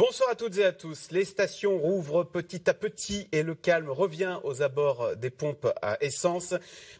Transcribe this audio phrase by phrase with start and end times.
[0.00, 1.10] Bonsoir à toutes et à tous.
[1.10, 6.02] Les stations rouvrent petit à petit et le calme revient aux abords des pompes à
[6.02, 6.54] essence.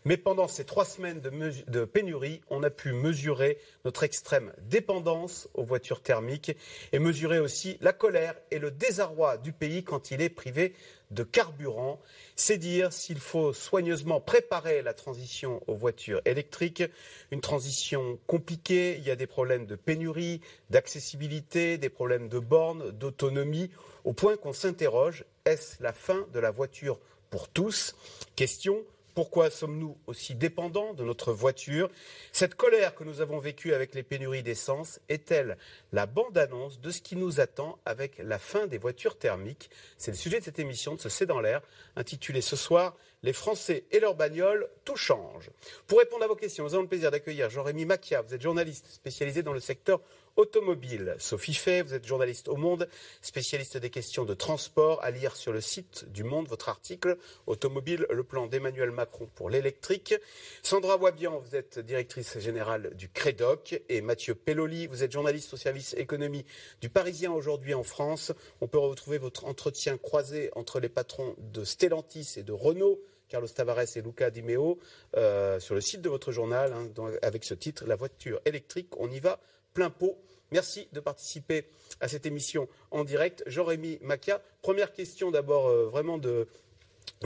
[0.04, 3.56] Mais pendant ces trois semaines de, pénurie, on a pu mesurer
[3.86, 6.54] notre extrême dépendance aux voitures thermiques
[6.92, 10.74] et mesurer aussi la colère et le désarroi du pays quand il est privé
[11.10, 12.00] de carburant.
[12.36, 16.84] C'est dire s'il faut soigneusement préparer la transition aux voitures électriques.
[17.30, 22.90] Une transition compliquée, il y a des problèmes de pénurie, d'accessibilité, des problèmes de bornes,
[22.92, 23.70] d'autonomie,
[24.04, 27.94] au point qu'on s'interroge, est-ce la fin de la voiture pour tous?
[28.36, 31.90] Question pourquoi sommes-nous aussi dépendants de notre voiture?
[32.32, 35.56] Cette colère que nous avons vécue avec les pénuries d'essence est-elle
[35.92, 39.70] la bande-annonce de ce qui nous attend avec la fin des voitures thermiques?
[39.98, 41.62] C'est le sujet de cette émission de ce C'est dans l'air,
[41.96, 45.50] intitulée ce soir Les Français et leurs bagnoles, tout change.
[45.86, 48.22] Pour répondre à vos questions, nous avons le plaisir d'accueillir Jean-Rémy Macchia.
[48.22, 50.00] Vous êtes journaliste spécialisé dans le secteur
[50.36, 51.14] automobile.
[51.18, 52.88] Sophie Fay, vous êtes journaliste au Monde,
[53.22, 58.06] spécialiste des questions de transport, à lire sur le site du Monde votre article Automobile,
[58.10, 60.14] le plan d'Emmanuel Macron pour l'électrique.
[60.62, 63.82] Sandra Wabian, vous êtes directrice générale du CREDOC.
[63.88, 66.44] Et Mathieu Pelloli, vous êtes journaliste au service économie
[66.80, 68.32] du Parisien aujourd'hui en France.
[68.60, 73.00] On peut retrouver votre entretien croisé entre les patrons de Stellantis et de Renault.
[73.30, 74.80] Carlos Tavares et Luca Di Meo,
[75.16, 76.90] euh, sur le site de votre journal, hein,
[77.22, 79.38] avec ce titre La voiture électrique, on y va
[79.74, 80.18] plein pot.
[80.52, 81.66] Merci de participer
[82.00, 83.42] à cette émission en direct.
[83.46, 86.48] Jean-Rémy Macia, première question d'abord euh, vraiment de,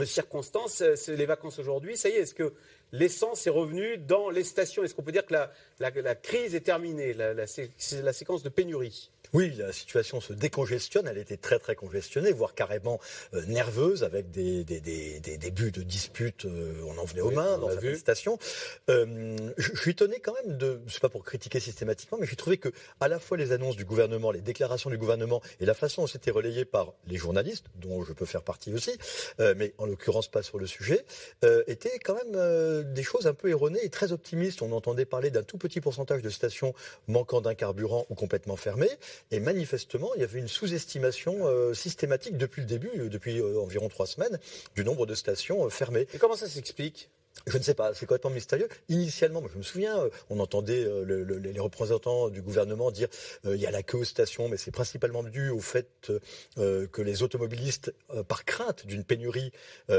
[0.03, 0.83] circonstances.
[0.95, 1.97] C'est les vacances aujourd'hui.
[1.97, 2.53] Ça y est, est-ce que
[2.91, 4.83] l'essence est revenue dans les stations?
[4.83, 5.35] Est-ce qu'on peut dire que
[5.79, 9.09] la, crise est terminée, la séquence de pénurie?
[9.35, 11.07] Oui, la situation se décongestionne.
[11.07, 13.01] Elle était très très congestionnée, voire carrément
[13.33, 16.45] euh, nerveuse, avec des, des, des, des débuts de disputes.
[16.45, 18.39] Euh, on en venait aux mains dans la station.
[18.89, 22.57] Euh, je, suis étonné quand même de, c'est pas pour critiquer systématiquement, mais j'ai trouvé
[22.57, 22.69] que
[23.01, 26.07] à la fois les annonces du gouvernement, les déclarations du gouvernement et la façon dont
[26.07, 28.97] c'était relayé par les journalistes, dont je peux faire partie aussi,
[29.39, 31.05] mais en l'occurrence pas sur le sujet,
[31.67, 34.61] étaient quand même des choses un peu erronées et très optimistes.
[34.61, 36.73] On entendait parler d'un tout petit pourcentage de stations
[37.07, 38.89] manquant d'un carburant ou complètement fermées.
[39.31, 43.59] Et manifestement, il y avait une sous-estimation euh, systématique depuis le début, euh, depuis euh,
[43.59, 44.39] environ trois semaines,
[44.75, 46.07] du nombre de stations fermées.
[46.13, 47.09] Et comment ça s'explique?
[47.47, 48.67] Je ne sais pas, c'est complètement mystérieux.
[48.89, 53.07] Initialement, je me souviens, euh, on entendait euh, les représentants du gouvernement dire
[53.45, 56.11] euh, il y a la stations, mais c'est principalement dû au fait
[56.57, 57.93] que les automobilistes,
[58.27, 59.51] par crainte d'une pénurie,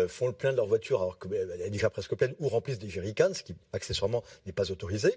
[0.09, 2.91] font le plein de leur voiture alors qu'elle est déjà presque pleine ou remplissent des
[2.91, 5.17] jerrycans, ce qui accessoirement n'est pas autorisé.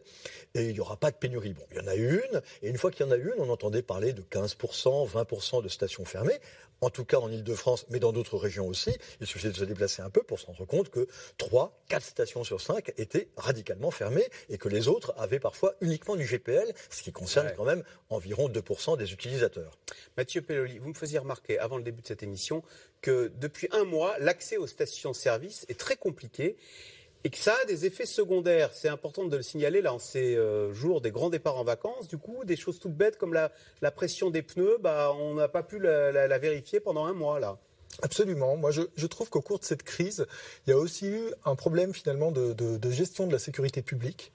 [0.55, 1.53] Et il n'y aura pas de pénurie.
[1.53, 3.49] Bon, il y en a une, et une fois qu'il y en a une, on
[3.49, 6.39] entendait parler de 15%, 20% de stations fermées
[6.81, 8.97] en tout cas en Ile-de-France, mais dans d'autres régions aussi.
[9.21, 11.07] Il suffit de se déplacer un peu pour se rendre compte que
[11.37, 16.15] 3, 4 stations sur 5 étaient radicalement fermées et que les autres avaient parfois uniquement
[16.15, 19.77] du GPL, ce qui concerne quand même environ 2% des utilisateurs.
[20.17, 22.63] Mathieu Pelloli, vous me faisiez remarquer avant le début de cette émission
[23.01, 26.57] que depuis un mois, l'accès aux stations-service est très compliqué
[27.23, 28.71] et que ça a des effets secondaires.
[28.73, 32.07] C'est important de le signaler là en ces euh, jours des grands départs en vacances.
[32.07, 33.51] Du coup, des choses toutes bêtes comme la,
[33.91, 37.57] pression des pneus, bah, on n'a pas pu la, vérifier pendant un mois là.
[38.01, 38.55] Absolument.
[38.55, 40.25] Moi, je, trouve qu'au cours de cette crise,
[40.65, 44.31] il y a aussi eu un problème finalement de gestion de la sécurité publique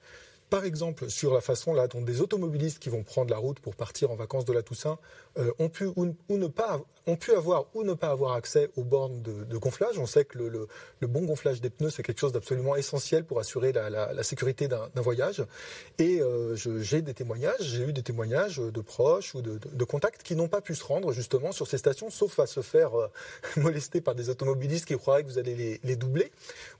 [0.49, 3.75] par exemple, sur la façon là dont des automobilistes qui vont prendre la route pour
[3.75, 4.99] partir en vacances de la Toussaint
[5.37, 8.83] euh, ont pu ou, ne pas ont pu avoir ou ne pas avoir accès aux
[8.83, 9.99] bornes de, gonflage.
[9.99, 10.67] On sait que le,
[11.07, 15.43] bon gonflage des pneus c'est quelque chose d'absolument essentiel pour assurer la, sécurité d'un voyage.
[15.99, 20.35] Et euh, j'ai des témoignages, j'ai eu des témoignages de proches ou de, contacts qui
[20.35, 23.07] n'ont pas pu se rendre justement sur ces stations, sauf à se faire euh,
[23.57, 26.31] molester par des automobilistes qui croiraient que vous allez les, doubler,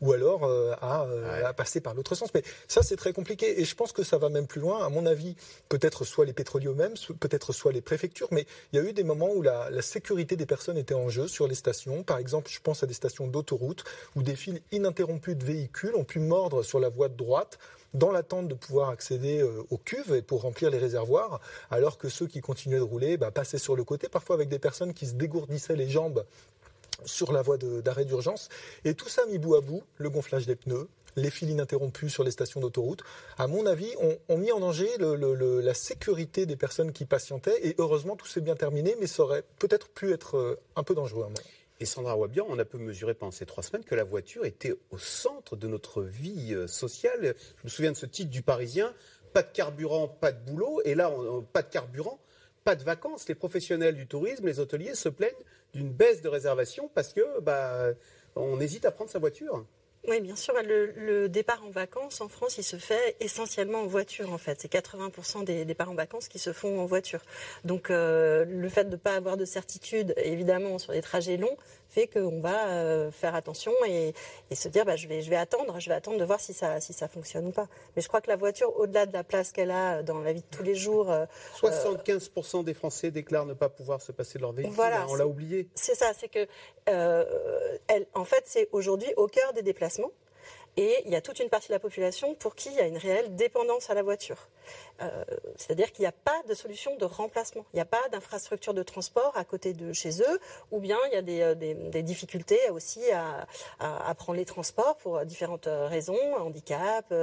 [0.01, 0.49] ou alors
[0.81, 1.07] à,
[1.45, 2.33] à passer par l'autre sens.
[2.33, 4.85] Mais ça c'est très compliqué et je pense que ça va même plus loin.
[4.85, 5.35] À mon avis,
[5.69, 9.03] peut-être soit les pétroliers eux-mêmes, peut-être soit les préfectures, mais il y a eu des
[9.03, 12.03] moments où la, sécurité des personnes était en jeu sur les stations.
[12.03, 13.84] Par exemple, je pense à des stations d'autoroute
[14.16, 17.59] où des fils ininterrompus de véhicules ont pu mordre sur la voie de droite
[17.93, 21.40] dans l'attente de pouvoir accéder euh, aux cuves et pour remplir les réservoirs,
[21.72, 24.59] alors que ceux qui continuaient de rouler bah, passaient sur le côté, parfois avec des
[24.59, 26.25] personnes qui se dégourdissaient les jambes
[27.05, 28.49] sur la voie d'arrêt d'urgence.
[28.84, 32.23] Et tout ça mis bout à bout, le gonflage des pneus, les fils ininterrompus sur
[32.23, 33.03] les stations d'autoroute,
[33.38, 33.94] à mon avis,
[34.29, 37.67] ont, mis en danger la sécurité des personnes qui patientaient.
[37.67, 40.96] Et heureusement, tout s'est bien terminé, mais ça aurait peut-être pu être euh, un peu
[40.96, 41.26] dangereux.
[41.79, 44.73] Et Sandra Wabian, on a pu mesurer pendant ces trois semaines que la voiture était
[44.91, 47.35] au centre de notre vie euh, sociale.
[47.58, 48.94] Je me souviens de ce titre du Parisien
[49.35, 50.82] pas de carburant, pas de boulot.
[50.85, 51.12] Et là,
[51.52, 52.20] pas de carburant,
[52.64, 53.28] pas de vacances.
[53.28, 55.34] Les professionnels du tourisme, les hôteliers se plaignent
[55.73, 57.90] d'une baisse de réservation parce que bah,
[58.38, 59.66] on hésite à prendre sa voiture.
[60.07, 60.53] Oui, bien sûr.
[60.63, 64.61] Le, départ en vacances en France, il se fait essentiellement en voiture, en fait.
[64.61, 67.22] C'est 80% des départs en vacances qui se font en voiture.
[67.63, 71.57] Donc, euh, le fait de ne pas avoir de certitude, évidemment, sur des trajets longs,
[71.95, 74.13] fait qu'on va euh, faire attention et,
[74.53, 76.81] se dire bah, je, vais, je vais attendre, je vais attendre de voir si ça,
[76.81, 77.67] si ça fonctionne ou pas.
[77.95, 80.41] Mais je crois que la voiture, au-delà de la place qu'elle a dans la vie
[80.41, 81.13] de tous les jours.
[81.61, 84.75] 75% euh, des Français déclarent ne pas pouvoir se passer de leur véhicule.
[84.75, 85.69] Voilà, on l'a oublié.
[85.75, 86.47] C'est ça, c'est que,
[86.85, 90.11] elle, en fait, c'est aujourd'hui au cœur des déplacements.
[90.77, 92.87] Et il y a toute une partie de la population pour qui il y a
[92.87, 94.49] une réelle dépendance à la voiture.
[95.01, 95.23] Euh,
[95.57, 97.66] c'est-à-dire qu'il n'y a pas de solution de remplacement.
[97.73, 100.39] Il n'y a pas d'infrastructure de transport à côté de chez eux,
[100.72, 103.45] ou bien il y a des, euh, difficultés aussi à,
[104.16, 107.13] prendre les transports pour différentes euh, raisons, handicap,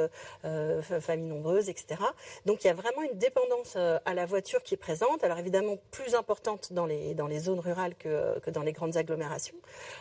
[1.01, 2.01] familles nombreuses, etc.
[2.47, 5.25] Donc il y a vraiment une dépendance à la voiture qui est présente.
[5.25, 9.57] Alors évidemment plus importante dans les, zones rurales que dans les grandes agglomérations.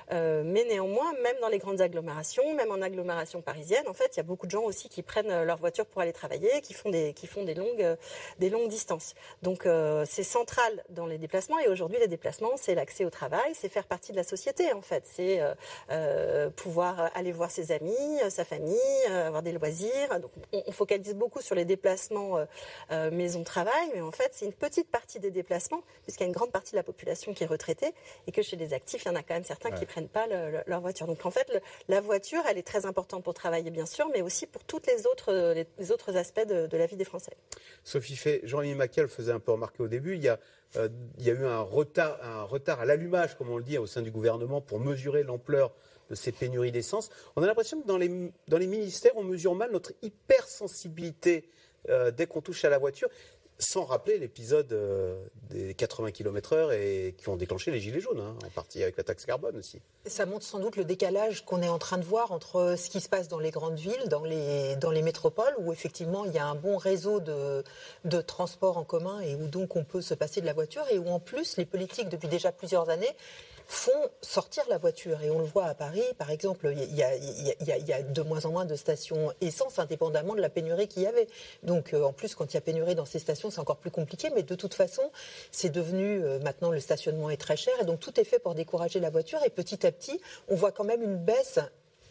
[0.09, 4.19] mais néanmoins, même dans les grandes agglomérations, même en agglomération parisienne, en fait, il y
[4.19, 7.13] a beaucoup de gens aussi qui prennent leur voiture pour aller travailler, qui font des,
[7.13, 7.95] qui font des longues, euh,
[8.39, 9.13] des longues distances.
[9.41, 13.53] Donc euh, c'est central dans les déplacements et aujourd'hui les déplacements c'est l'accès au travail,
[13.53, 15.41] c'est faire partie de la société en fait, c'est
[15.89, 18.77] euh, pouvoir aller voir ses amis, sa famille,
[19.09, 20.19] avoir des loisirs.
[20.19, 22.37] Donc on, focalise beaucoup sur les déplacements
[22.89, 26.51] maison-travail, mais en fait c'est une petite partie des déplacements puisqu'il y a une grande
[26.51, 27.93] partie de la population qui est retraitée
[28.27, 30.27] et que chez les actifs il y en a quand même certains qui prennent pas
[30.65, 31.07] leur voiture.
[31.07, 34.45] Donc en fait la voiture elle est très importante pour travailler bien sûr, mais aussi
[34.45, 37.35] pour tous les autres, les, autres aspects de, la vie des Français.
[37.83, 40.39] Sophie Fay, Jean-Louis Macal faisait un peu remarquer au début, il y a,
[40.77, 40.89] euh,
[41.19, 45.23] eu un retard, à l'allumage, comme on le dit, au sein du gouvernement pour mesurer
[45.23, 45.73] l'ampleur
[46.09, 47.09] de ces pénuries d'essence.
[47.35, 51.49] On a l'impression que dans les, dans les ministères, on mesure mal notre hypersensibilité
[51.89, 53.09] euh, dès qu'on touche à la voiture
[53.61, 58.35] sans rappeler l'épisode euh, des 80 km/h et qui ont déclenché les gilets jaunes, hein,
[58.45, 59.79] en partie avec la taxe carbone aussi.
[60.05, 62.99] Ça montre sans doute le décalage qu'on est en train de voir entre ce qui
[62.99, 66.55] se passe dans les grandes villes, dans les, métropoles, où effectivement il y a un
[66.55, 67.63] bon réseau de,
[68.05, 70.97] de transport en commun et où donc on peut se passer de la voiture, et
[70.97, 73.15] où en plus les politiques, depuis déjà plusieurs années,
[73.71, 75.21] font sortir la voiture.
[75.21, 78.65] Et on le voit à Paris, par exemple, il y, a, de moins en moins
[78.65, 81.27] de stations essence, indépendamment de la pénurie qu'il y avait.
[81.63, 83.89] Donc, euh, en plus, quand il y a pénurie dans ces stations, c'est encore plus
[83.89, 84.29] compliqué.
[84.35, 85.03] Mais de toute façon,
[85.51, 87.73] c'est devenu, euh, maintenant, le stationnement est très cher.
[87.81, 89.39] Et donc, tout est fait pour décourager la voiture.
[89.45, 90.19] Et petit à petit,
[90.49, 91.59] on voit quand même une baisse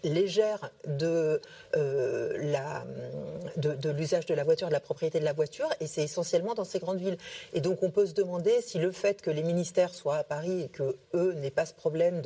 [0.05, 1.41] légère de,
[1.77, 2.85] euh, la,
[3.57, 6.65] de, l'usage de la voiture, de la propriété de la voiture, et c'est essentiellement dans
[6.65, 7.19] ces grandes villes.
[7.53, 10.63] Et donc on peut se demander si le fait que les ministères soient à Paris
[10.63, 12.23] et que eux n'aient pas ce problème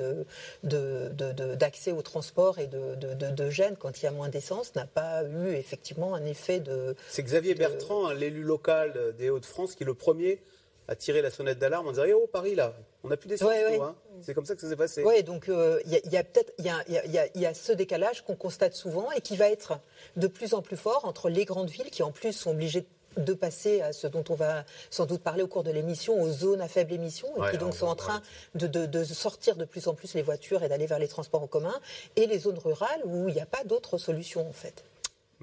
[0.63, 5.53] d'accès au transport et de, gêne quand il y a moins d'essence n'a pas eu
[5.55, 6.97] effectivement un effet de...
[7.09, 10.41] C'est Xavier Bertrand, hein, l'élu local des Hauts-de-France, qui est le premier
[10.89, 12.75] à tirer la sonnette d'alarme en disant Oh, Paris, là,
[13.05, 13.51] on n'a plus d'essence.
[13.51, 13.95] Hein.
[14.23, 15.05] C'est comme ça que ça s'est passé.
[15.05, 19.21] Oui, donc il y a, peut-être il y a, ce décalage qu'on constate souvent et
[19.21, 19.79] qui va être
[20.17, 22.87] de plus en plus fort entre les grandes villes qui, en plus, sont obligées
[23.17, 26.31] de passer à ce dont on va sans doute parler au cours de l'émission, aux
[26.31, 28.23] zones à faible émission, et qui donc sont en train
[28.55, 31.47] de, de, sortir de plus en plus les voitures et d'aller vers les transports en
[31.47, 31.79] commun,
[32.17, 34.85] et les zones rurales où il n'y a pas d'autre solution en fait.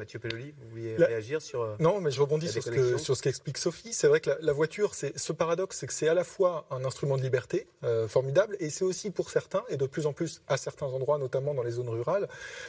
[0.01, 1.61] Mathieu Pelloli, vous vouliez réagir sur.
[1.61, 3.93] Euh, non, mais je rebondis sur ce, sur ce, qu'explique Sophie.
[3.93, 6.83] C'est vrai que la, voiture, c'est ce paradoxe, c'est que c'est à la fois un
[6.85, 10.41] instrument de liberté euh, formidable, et c'est aussi pour certains, et de plus en plus
[10.47, 12.27] à certains endroits, notamment dans les zones rurales,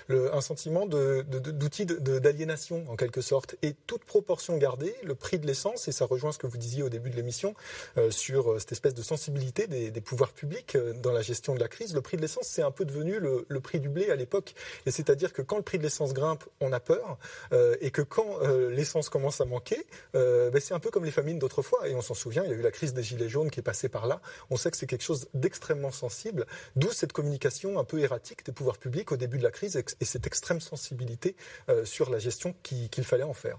[0.08, 3.56] le, un sentiment d'outil d'aliénation, en quelque sorte.
[3.62, 6.82] Et toute proportion gardée, le prix de l'essence, et ça rejoint ce que vous disiez
[6.82, 7.54] au début de l'émission,
[7.96, 11.68] euh, sur cette espèce de sensibilité des, des pouvoirs publics dans la gestion de la
[11.68, 14.16] crise, le prix de l'essence, c'est un peu devenu le, le prix du blé à
[14.16, 14.54] l'époque.
[14.84, 17.16] Et c'est-à-dire que quand le prix de l'essence grimpe, on a peur.
[17.52, 21.04] Euh, et que quand euh, l'essence commence à manquer, euh, ben, c'est un peu comme
[21.04, 21.88] les famines d'autrefois.
[21.88, 23.64] Et on s'en souvient, il y a eu la crise des Gilets jaunes qui est
[23.64, 24.20] passée par là.
[24.50, 28.52] On sait que c'est quelque chose d'extrêmement sensible, d'où cette communication un peu erratique des
[28.52, 31.36] pouvoirs publics au début de la crise et cette extrême sensibilité
[31.84, 33.58] sur la gestion qu'il fallait en faire.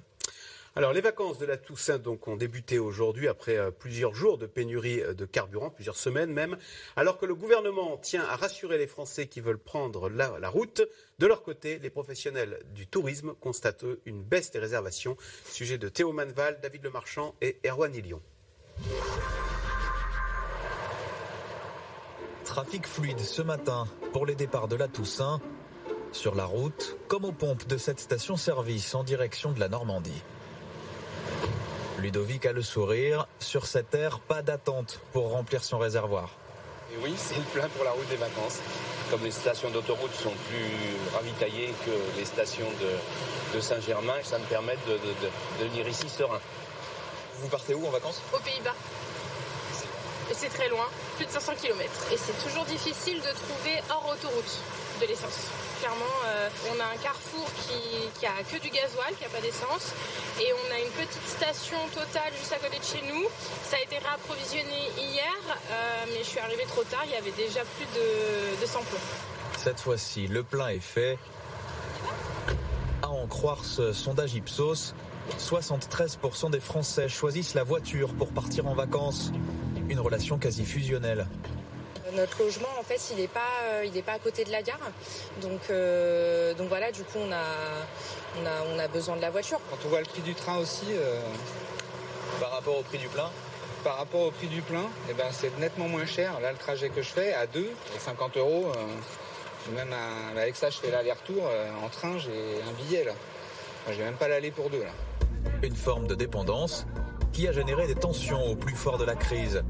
[0.76, 4.48] Alors, les vacances de la Toussaint donc, ont débuté aujourd'hui après euh, plusieurs jours de
[4.48, 6.58] pénurie euh, de carburant, plusieurs semaines même,
[6.96, 10.82] alors que le gouvernement tient à rassurer les Français qui veulent prendre la, route.
[11.20, 15.16] De leur côté, les professionnels du tourisme constatent une baisse des réservations.
[15.46, 18.22] Sujet de Théo Manval, David Lemarchand et Erwan Ilion.
[22.46, 25.40] Trafic fluide ce matin pour les départs de la Toussaint.
[26.12, 30.24] Sur la route, comme aux pompes de cette station-service en direction de la Normandie.
[32.00, 33.28] Ludovic a le sourire.
[33.40, 36.30] Sur cette aire, pas d'attente pour remplir son réservoir.
[36.92, 38.60] Et oui, c'est le plein pour la route des vacances.
[39.10, 42.68] Comme les stations d'autoroute sont plus ravitaillées que les stations
[43.54, 44.98] de, Saint-Germain, ça me permet de,
[45.64, 46.40] venir ici serein.
[47.40, 48.22] Vous partez où en vacances?
[48.34, 48.76] Aux Pays-Bas.
[50.32, 50.88] Et c'est très loin,
[51.18, 51.92] plus de 500 km.
[52.12, 54.60] Et c'est toujours difficile de trouver hors autoroute
[55.02, 55.50] de l'essence.
[55.80, 59.42] Clairement, euh, on a un carrefour qui, qui a que du gasoil, qui n'a pas
[59.42, 59.94] d'essence.
[60.40, 63.26] Et on a une petite station totale juste à côté de chez nous.
[63.64, 67.32] Ça a été réapprovisionné hier, euh, mais je suis arrivée trop tard, il y avait
[67.32, 69.00] déjà plus de, de 100 plombs.
[69.58, 71.18] Cette fois-ci, le plein est fait.
[73.02, 74.94] À en croire ce sondage Ipsos,
[75.40, 79.32] 73% des Français choisissent la voiture pour partir en vacances.
[79.90, 81.28] Une relation quasi fusionnelle.
[82.16, 84.62] Notre logement, en fait, il n'est pas, euh, il est pas à côté de la
[84.62, 84.80] gare.
[85.42, 87.44] Donc, euh, donc voilà, du coup, on a,
[88.42, 89.60] on, a, on a besoin de la voiture.
[89.70, 91.20] Quand on voit le prix du train aussi, euh,
[92.40, 93.30] Par rapport au prix du plein
[93.84, 96.40] par rapport au prix du plein, eh ben, c'est nettement moins cher.
[96.40, 98.72] Là, le trajet que je fais à 2, 50 euros.
[98.74, 101.44] euh, même à- avec ça, je fais l'aller-retour.
[101.46, 103.12] euh, en train, j'ai un billet là.
[103.92, 104.92] J'ai même pas l'aller pour deux là.
[105.64, 106.86] Une forme de dépendance
[107.34, 109.64] qui a généré des tensions au plus fort de la crise.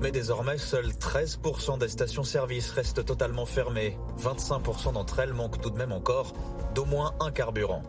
[0.00, 3.98] Mais désormais, seuls 13% des stations-service restent totalement fermées.
[4.18, 6.32] 25% d'entre elles manquent tout de même encore
[6.74, 7.82] d'au moins un carburant.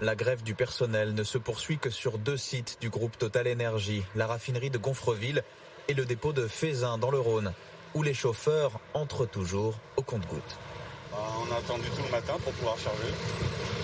[0.00, 4.02] La grève du personnel ne se poursuit que sur deux sites du groupe Total Énergie,
[4.16, 5.44] la raffinerie de Gonfreville
[5.88, 7.52] et le dépôt de Fézin dans le Rhône,
[7.94, 10.58] où les chauffeurs entrent toujours au compte-gouttes.
[11.10, 13.12] Bah, on a attendu tout le matin pour pouvoir charger.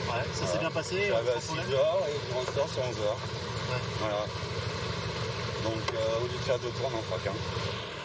[0.08, 0.96] Ouais, ça s'est bien passé.
[0.96, 3.47] Ouais, bah, 6h bah, et sur 11h.
[4.00, 4.24] Voilà.
[5.64, 7.34] Donc euh, au lieu de faire deux tours, on en fera.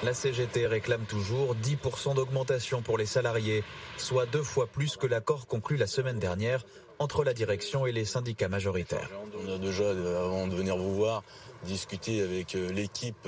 [0.04, 3.64] La CGT réclame toujours 10% d'augmentation pour les salariés,
[3.98, 6.66] soit deux fois plus que l'accord conclu la semaine dernière
[7.00, 9.10] entre la direction et les syndicats majoritaires.
[9.46, 11.24] On a déjà, euh, avant de venir vous voir,
[11.64, 13.28] discuté avec euh, l'équipe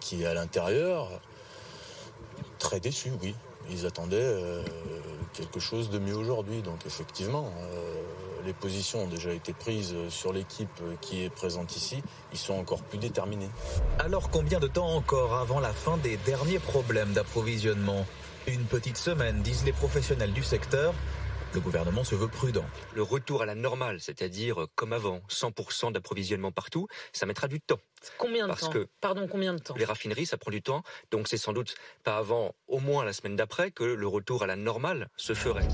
[0.00, 1.08] qui est à l'intérieur.
[2.58, 3.34] Très déçu, oui.
[3.70, 4.36] Ils attendaient
[5.32, 6.62] quelque chose de mieux aujourd'hui.
[6.62, 7.52] Donc effectivement,
[8.44, 12.02] les positions ont déjà été prises sur l'équipe qui est présente ici.
[12.32, 13.50] Ils sont encore plus déterminés.
[13.98, 18.06] Alors combien de temps encore avant la fin des derniers problèmes d'approvisionnement?
[18.48, 20.94] Une petite semaine, disent les professionnels du secteur.
[21.54, 22.64] Le gouvernement se veut prudent.
[22.94, 27.78] Le retour à la normale, c'est-à-dire comme avant, 100% d'approvisionnement partout, ça mettra du temps.
[28.16, 30.82] Combien de Parce temps que Pardon, combien de temps les raffineries, ça prend du temps,
[31.10, 34.46] donc c'est sans doute pas avant, au moins la semaine d'après, que le retour à
[34.46, 35.68] la normale se ferait.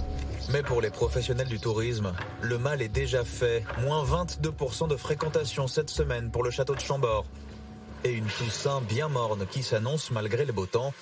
[0.51, 3.65] Mais pour les professionnels du tourisme, le mal est déjà fait.
[3.79, 7.27] Moins 22% de fréquentation cette semaine pour le château de Chambord.
[8.05, 10.95] Et une Toussaint bien morne qui s'annonce malgré le beau temps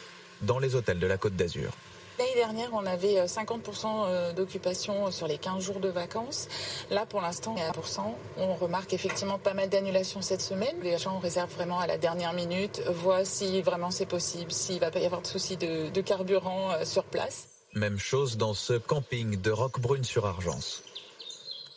[0.42, 1.70] dans les hôtels de la Côte d'Azur.
[2.18, 6.48] L'année dernière, on avait euh, 50% d'occupation sur les 15 jours de vacances.
[6.90, 8.00] Là, pour l'instant, on est à 1%.
[8.38, 10.76] On remarque effectivement pas mal d'annulations cette semaine.
[10.82, 14.90] Les gens réservent vraiment à la dernière minute, voient si vraiment c'est possible, s'il va
[14.90, 17.48] pas y avoir de soucis de, carburant euh, sur place.
[17.74, 20.82] Même chose dans ce camping de Roquebrune-sur-Argence.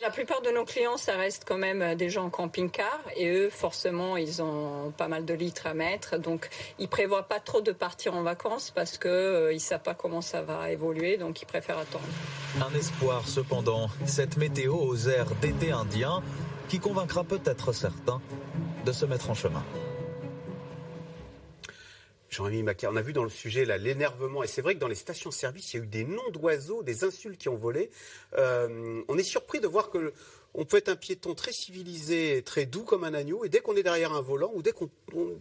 [0.02, 3.50] La plupart de nos clients, ça reste quand même des gens en camping-car et eux,
[3.50, 6.16] forcément, ils ont pas mal de litres à mettre.
[6.16, 9.92] Donc, ils prévoient pas trop de partir en vacances parce que euh, ils savent pas
[9.92, 12.04] comment ça va évoluer, donc ils préfèrent attendre.
[12.62, 16.22] Un espoir cependant, cette météo aux airs d'été indien
[16.70, 18.22] qui convaincra peut-être certains
[18.86, 19.62] de se mettre en chemin.
[22.30, 24.88] Jean-Rémy Macaire, on a vu dans le sujet là l'énervement, et c'est vrai que dans
[24.88, 27.90] les stations-service, il y a eu des noms d'oiseaux, des insultes qui ont volé.
[28.38, 30.12] Euh, on est surpris de voir que
[30.54, 33.76] on peut être un piéton très civilisé, très doux comme un agneau, et dès qu'on
[33.76, 35.36] est derrière un volant ou dès qu'on on,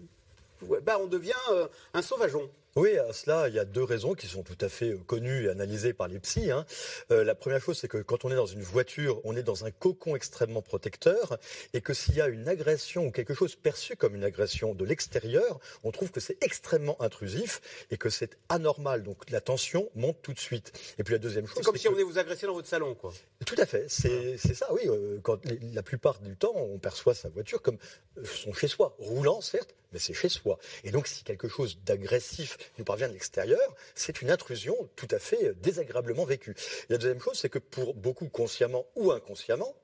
[0.84, 2.50] bah, on devient euh, un sauvageon.
[2.76, 5.46] Oui, à cela, il y a deux raisons qui sont tout à fait euh, connues
[5.46, 6.52] et analysées par les psys.
[6.52, 6.66] hein.
[7.12, 9.66] Euh, la première chose, c'est que quand on est dans une voiture, on est dans
[9.66, 11.38] un cocon extrêmement protecteur
[11.74, 14.86] et que s'il y a une agression ou quelque chose perçu comme une agression de
[14.86, 17.60] l'extérieur, on trouve que c'est extrêmement intrusif
[17.92, 19.04] et que c'est anormal.
[19.04, 20.72] Donc la tension monte tout de suite.
[21.00, 22.68] Et puis la deuxième chose, C'est comme si que- on venait vous agresser dans votre
[22.68, 23.12] salon, quoi.
[23.46, 24.82] tout à fait, c'est ça, oui.
[24.86, 25.40] euh, Quand,
[25.74, 27.78] la plupart du temps, on perçoit sa voiture comme
[28.24, 28.96] son chez-soi.
[29.00, 30.60] Roulant, certes, mais c'est chez soi.
[30.84, 35.20] Et donc, si quelque chose d'agressif nous parvient de l'extérieur, c'est une intrusion tout à
[35.20, 36.56] fait euh, désagréablement vécue.
[36.90, 39.76] La deuxième chose, c'est que pour beaucoup, consciemment ou inconsciemment,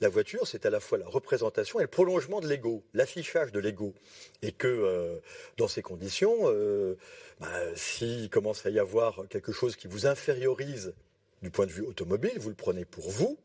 [0.00, 3.60] la voiture, c'est à la fois la représentation et le prolongement de l'ego, l'affichage de
[3.60, 3.94] l'ego.
[4.42, 5.18] Et que euh,
[5.56, 6.96] dans ces conditions, euh,
[7.40, 10.94] bah, s'il commence à y avoir quelque chose qui vous infériorise
[11.42, 13.38] du point de vue automobile, vous le prenez pour vous,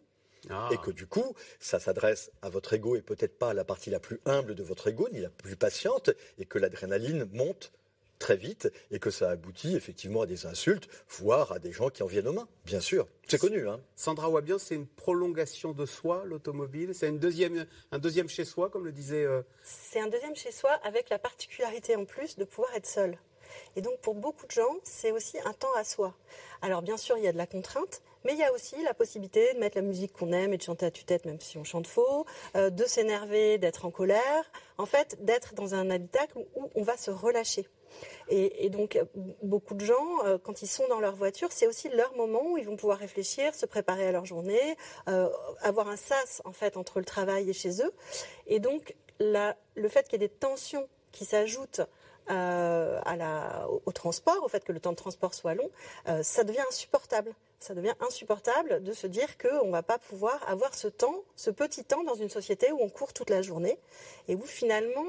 [0.50, 0.70] Ah.
[0.72, 3.90] et que du coup, ça s'adresse à votre ego et peut-être pas à la partie
[3.90, 7.72] la plus humble de votre ego, ni la plus patiente, et que l'adrénaline monte
[8.20, 12.02] très vite et que ça aboutit effectivement à des insultes, voire à des gens qui
[12.02, 13.08] en viennent aux mains, bien sûr.
[13.28, 13.80] C'est connu, hein.
[13.96, 16.96] Sandra Wabian, c'est une prolongation de soi, l'automobile.
[16.96, 19.24] C'est une deuxième, un deuxième chez soi, comme le disait.
[19.26, 23.18] euh, C'est un deuxième chez soi avec la particularité en plus de pouvoir être seul.
[23.76, 26.14] Et donc pour beaucoup de gens, c'est aussi un temps à soi.
[26.62, 28.94] Alors bien sûr, il y a de la contrainte, mais il y a aussi la
[28.94, 31.64] possibilité de mettre la musique qu'on aime et de chanter à tue-tête même si on
[31.64, 32.26] chante faux,
[32.56, 36.98] euh, de s'énerver, d'être en colère, en fait d'être dans un habitacle où on va
[36.98, 37.68] se relâcher.
[38.30, 39.00] Et, donc,
[39.42, 42.58] beaucoup de gens, euh, quand ils sont dans leur voiture, c'est aussi leur moment où
[42.58, 44.76] ils vont pouvoir réfléchir, se préparer à leur journée,
[45.08, 45.30] euh,
[45.62, 47.94] avoir un sas, en fait, entre le travail et chez eux.
[48.46, 51.82] Et donc, le fait qu'il y ait des tensions qui s'ajoutent
[52.30, 53.00] euh,
[53.86, 55.70] au, transport, au fait que le temps de transport soit long,
[56.22, 60.76] ça devient insupportable ça devient insupportable de se dire qu'on ne va pas pouvoir avoir
[60.76, 63.80] ce temps, ce petit temps dans une société où on court toute la journée
[64.28, 65.04] et où finalement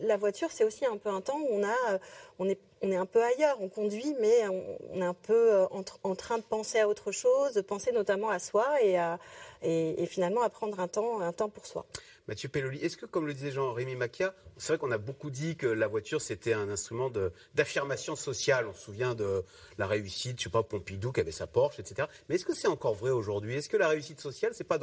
[0.00, 1.98] la voiture c'est aussi un peu un temps où on a,
[2.38, 5.66] on est, on est un peu ailleurs, on conduit mais on, est un peu euh,
[6.02, 10.48] en, train de penser à autre chose, de penser notamment à soi et, finalement à
[10.48, 11.84] prendre un temps, un temps pour soi.
[12.28, 15.56] Mathieu Pelloli, est-ce que, comme le disait Jean-Rémy Macchia, c'est vrai qu'on a beaucoup dit
[15.56, 17.10] que la voiture, c'était un instrument
[17.54, 18.68] d'affirmation sociale.
[18.68, 19.42] On se souvient de
[19.76, 22.06] la réussite, je sais pas, Pompidou qui avait sa Porsche, etc.
[22.28, 23.56] Mais est-ce que c'est encore vrai aujourd'hui?
[23.56, 24.78] Est-ce que la réussite sociale, c'est pas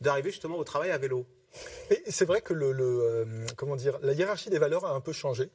[0.00, 1.26] d'arriver justement au travail à vélo?
[2.08, 3.24] C'est vrai que euh,
[3.56, 5.50] comment dire, la hiérarchie des valeurs a un peu changé,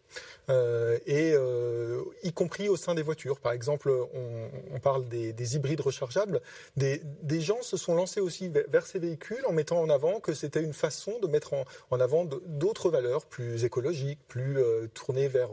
[0.49, 3.39] euh, et euh, y compris au sein des voitures.
[3.39, 6.41] Par exemple, on, parle des, hybrides rechargeables.
[6.75, 7.01] Des,
[7.41, 10.73] gens se sont lancés aussi vers, ces véhicules en mettant en avant que c'était une
[10.73, 14.57] façon de mettre en, avant d'autres valeurs plus écologiques, plus
[14.93, 15.49] tournées vers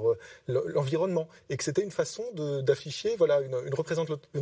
[0.49, 2.25] l'environnement, et que c'était une façon
[2.63, 3.75] d'afficher voilà une, une,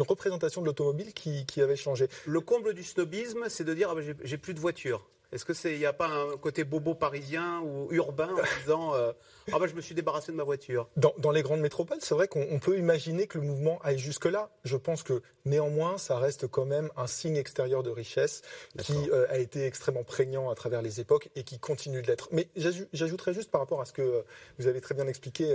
[0.02, 2.09] représentation de l'automobile qui, avait changé.
[2.26, 5.09] Le comble du snobisme, c'est de dire ah ben, j'ai plus de voiture.
[5.30, 9.12] Est-ce qu'il n'y a pas un côté bobo parisien ou urbain en disant euh,
[9.52, 10.88] Ah ben je me suis débarrassé de ma voiture?
[10.97, 14.50] Dans, les grandes métropoles, c'est vrai qu'on peut imaginer que le mouvement aille jusque-là.
[14.64, 18.40] Je pense que néanmoins, ça reste quand même un signe extérieur de richesse
[18.78, 22.28] qui euh, a été extrêmement prégnant à travers les époques et qui continue de l'être.
[22.32, 22.49] Mais
[22.92, 24.23] j'ajouterais juste par rapport à ce que euh,
[24.58, 25.54] vous avez très bien expliqué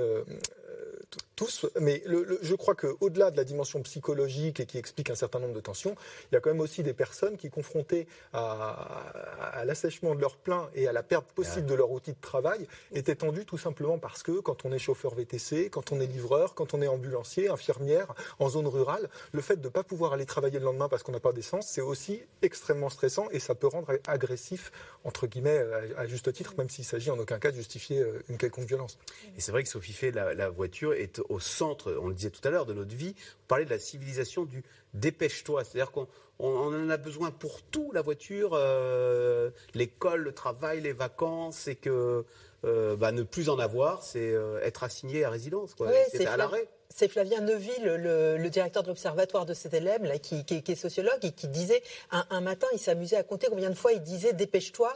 [1.36, 2.04] tous, mais
[2.42, 5.96] je crois qu'au-delà de la dimension psychologique et qui explique un certain nombre de tensions,
[6.32, 10.70] il y a quand même aussi des personnes qui, confrontées à, l'assèchement de leur plein
[10.76, 14.24] et à la perte possible de leur outil de travail, étaient tendues tout simplement parce
[14.24, 18.14] que quand on est chauffeur VTC, quand on est livreur, quand on est ambulancier, infirmière,
[18.40, 21.12] en zone rurale, le fait de ne pas pouvoir aller travailler le lendemain parce qu'on
[21.12, 24.72] n'a pas d'essence, c'est aussi extrêmement stressant et ça peut rendre agressif,
[25.04, 25.64] entre guillemets,
[25.98, 28.98] à, juste titre, même s'il s'agit en aucun cas de justifier euh, une quelconque violence.
[29.38, 32.30] Et c'est vrai que Sophie fait la, la voiture est au centre, on le disait
[32.30, 33.14] tout à l'heure, de notre vie.
[33.14, 35.64] Vous parlez de la civilisation du dépêche-toi.
[35.64, 36.08] C'est-à-dire qu'on
[36.48, 42.26] en a besoin pour tout, la voiture, euh, l'école, le travail, les vacances, et que
[42.66, 45.76] euh, bah, ne plus en avoir, c'est euh, être assigné à résidence.
[46.12, 50.76] c'est à l'arrêt c'est Flavien Neuville, le, directeur de l'Observatoire de élève, là, qui, est
[50.76, 54.34] sociologue, et qui disait un, matin, il s'amusait à compter combien de fois il disait
[54.34, 54.94] dépêche-toi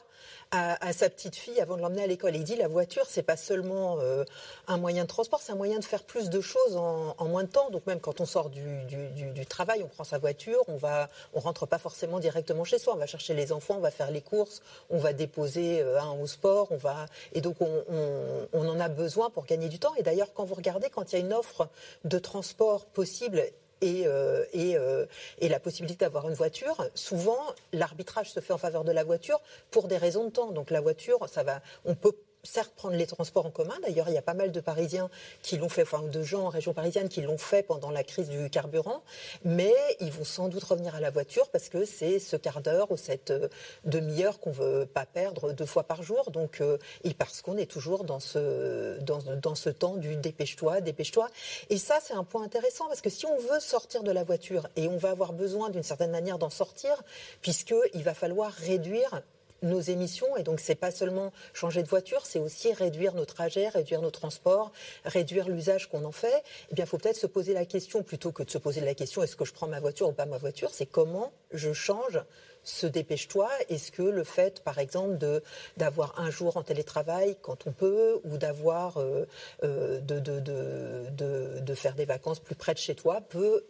[0.52, 2.36] à, sa petite fille avant de l'emmener à l'école.
[2.36, 4.24] il dit la voiture, c'est pas seulement euh,
[4.68, 7.50] un moyen de transport, c'est un moyen de faire plus de choses en, moins de
[7.50, 7.72] temps.
[7.72, 11.68] Donc même quand on sort du, travail, on prend sa voiture, on va, on rentre
[11.68, 12.94] pas forcément directement chez soi.
[12.96, 16.20] On va chercher les enfants, on va faire les courses, on va déposer euh, un
[16.20, 19.94] au sport, on va et donc on, en a besoin pour gagner du temps.
[19.96, 21.70] Et d'ailleurs, quand vous regardez, quand il y a une offre
[22.06, 23.44] de transport possible
[23.82, 25.06] et, euh, euh,
[25.38, 27.40] et, la possibilité d'avoir une voiture, souvent
[27.72, 30.52] l'arbitrage se fait en faveur de la voiture pour des raisons de temps.
[30.52, 32.16] Donc la voiture, ça va, on peut
[32.48, 33.76] certes prendre les transports en commun.
[33.84, 35.10] D'ailleurs, il y a pas mal de Parisiens
[35.42, 38.30] qui l'ont fait, enfin de gens en région parisienne qui l'ont fait pendant la crise
[38.30, 39.04] du carburant,
[39.44, 42.92] mais ils vont sans doute revenir à la voiture parce que c'est ce quart d'heure
[42.92, 43.50] ou cette euh,
[43.86, 46.32] demi-heure qu'on veut pas perdre deux fois par jour.
[46.32, 50.82] Donc, euh, et parce qu'on est toujours dans ce dans, dans ce temps du dépêche-toi,
[50.82, 51.30] dépêche-toi.
[51.70, 54.68] Et ça, c'est un point intéressant parce que si on veut sortir de la voiture
[54.76, 57.04] et on va avoir besoin d'une certaine manière d'en sortir,
[57.42, 59.22] puisqu'il va falloir réduire
[59.62, 60.38] nos émissions.
[60.38, 64.12] Et donc, c'est pas seulement changer de voiture, c'est aussi réduire nos trajets, réduire nos
[64.12, 64.72] transports,
[65.06, 66.44] réduire l'usage qu'on en fait.
[66.72, 68.94] Eh bien, il faut peut-être se poser la question, plutôt que de se poser la
[68.94, 72.22] question est-ce que je prends ma voiture ou pas ma voiture, c'est comment je change
[72.64, 73.50] ce dépêche-toi?
[73.70, 75.42] Est-ce que le fait, par exemple, de
[75.78, 79.26] d'avoir un jour en télétravail quand on peut, ou d'avoir euh,
[79.64, 83.64] euh, de, de, de, de, faire des vacances plus près de chez toi, peut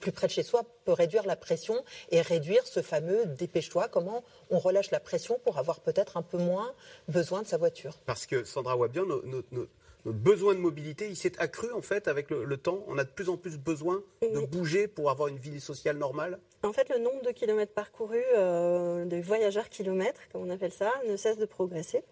[0.00, 3.88] plus près de chez soi peut réduire la pression et réduire ce fameux dépêche-toi.
[3.88, 6.72] Comment on relâche la pression pour avoir peut-être un peu moins
[7.08, 7.94] besoin de sa voiture?
[8.06, 9.68] Parce que Sandra Wabian, notre
[10.12, 12.84] besoin de mobilité, il s'est accru en fait avec le, temps.
[12.86, 16.38] On a de plus en plus besoin de bouger pour avoir une vie sociale normale.
[16.62, 20.92] En fait, le nombre de kilomètres parcourus, euh, de voyageurs kilomètres, comme on appelle ça,
[21.08, 22.02] ne cesse de progresser.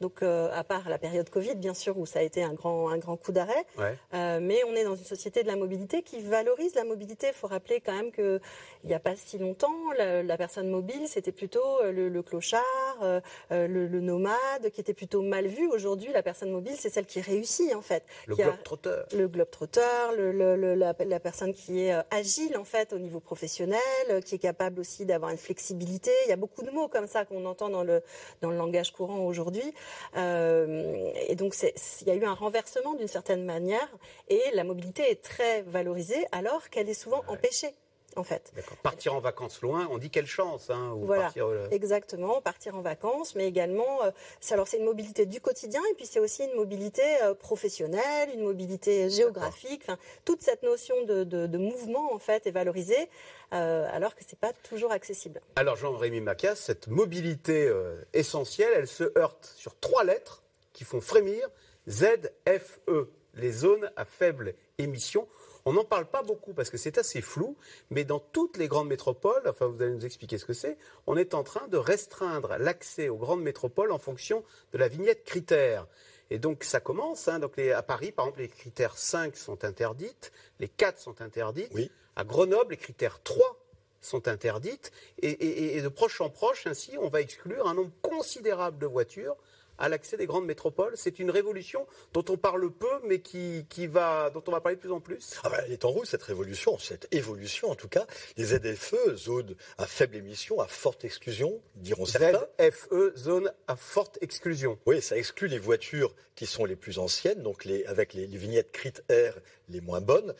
[0.00, 2.88] Donc, euh, à part la période Covid, bien sûr, où ça a été un grand,
[2.88, 3.64] un grand coup d'arrêt.
[3.78, 3.96] Ouais.
[4.12, 7.28] Euh, mais on est dans une société de la mobilité qui valorise la mobilité.
[7.28, 8.40] Il faut rappeler quand même qu'il
[8.84, 12.62] n'y a pas si longtemps, la, la personne mobile, c'était plutôt euh, le, le clochard,
[13.02, 15.68] euh, le, le nomade, qui était plutôt mal vu.
[15.68, 18.04] Aujourd'hui, la personne mobile, c'est celle qui réussit, en fait.
[18.26, 19.06] Le globe-trotteur.
[19.14, 23.78] le globe-trotteur, la, la personne qui est agile en fait au niveau professionnel,
[24.24, 26.10] qui est capable aussi d'avoir une flexibilité.
[26.26, 28.02] Il y a beaucoup de mots comme ça qu'on entend dans le
[28.40, 29.72] dans le langage courant aujourd'hui.
[30.16, 33.88] Euh, et donc il y a eu un renversement d'une certaine manière
[34.28, 37.74] et la mobilité est très valorisée alors qu'elle est souvent empêchée
[38.16, 38.52] en fait.
[38.82, 40.70] Partir en vacances loin, on dit quelle chance.
[40.70, 44.78] Hein, ou Voilà, partir, euh, exactement, partir en vacances, mais également, euh, c'est- alors c'est
[44.78, 49.86] une mobilité du quotidien et puis c'est aussi une mobilité euh, professionnelle, une mobilité géographique.
[50.24, 53.08] Toute cette notion de, de- de mouvement en fait est valorisée,
[53.50, 55.40] alors que c'est pas toujours accessible.
[55.56, 57.72] Alors Jean-Rémy Macias, cette mobilité
[58.12, 61.48] essentielle, elle se heurte sur trois lettres qui font frémir
[61.88, 65.26] ZFE, les zones à faible émission.
[65.66, 67.56] On n'en parle pas beaucoup parce que c'est assez flou,
[67.90, 71.16] mais dans toutes les grandes métropoles, enfin vous allez nous expliquer ce que c'est, on
[71.16, 75.86] est en train de restreindre l'accès aux grandes métropoles en fonction de la vignette critère.
[76.30, 79.64] Et donc ça commence, hein, donc les- à Paris par exemple les critères 5 sont
[79.64, 81.72] interdites, les 4 sont interdites,
[82.16, 83.58] à Grenoble les critères 3
[84.02, 87.90] sont interdites, et, et- et de proche en proche, ainsi, on va exclure un nombre
[88.02, 89.36] considérable de voitures
[89.78, 90.92] à l'accès des grandes métropoles.
[90.96, 94.76] C'est une révolution dont on parle peu, mais qui, qui va, dont on va parler
[94.76, 95.34] de plus en plus.
[95.42, 98.06] Ah bah, elle est en route, cette révolution, cette évolution en tout cas.
[98.36, 102.46] Les ZFE, zones à faible émission, à forte exclusion, diront certains.
[102.60, 104.78] ZFE, zone à forte exclusion.
[104.86, 108.38] Oui, ça exclut les voitures qui sont les plus anciennes, donc les, avec les, les
[108.38, 110.34] vignettes critères les moins bonnes,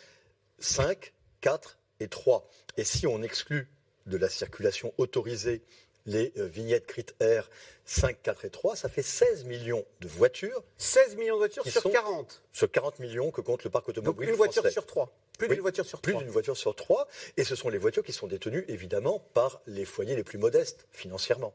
[0.58, 2.48] 5, 4 et 3.
[2.76, 3.68] Et si on exclut
[4.06, 5.62] de la circulation autorisée
[6.06, 7.48] les euh, vignettes critères
[7.86, 10.62] 5, 4 et 3, ça fait 16 millions de voitures.
[10.78, 12.42] 16 millions de voitures sur sont 40.
[12.52, 14.72] Sur 40 millions que compte le parc Donc automobile une voiture français.
[14.72, 15.12] sur trois.
[15.38, 16.22] Plus Oui, d'une voiture sur Plus trois.
[16.22, 17.06] d'une voiture sur trois.
[17.36, 20.86] Et ce sont les voitures qui sont détenues, évidemment, par les foyers les plus modestes,
[20.92, 21.54] financièrement.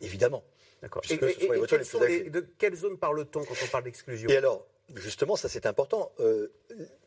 [0.00, 0.44] Évidemment.
[0.82, 1.02] D'accord.
[1.08, 1.20] Et- et- et
[1.66, 4.28] quelles les plus les- de quelle zone parle-t-on quand on parle d'exclusion?
[4.28, 6.12] Et alors, justement, ça c'est important.
[6.20, 6.48] Euh,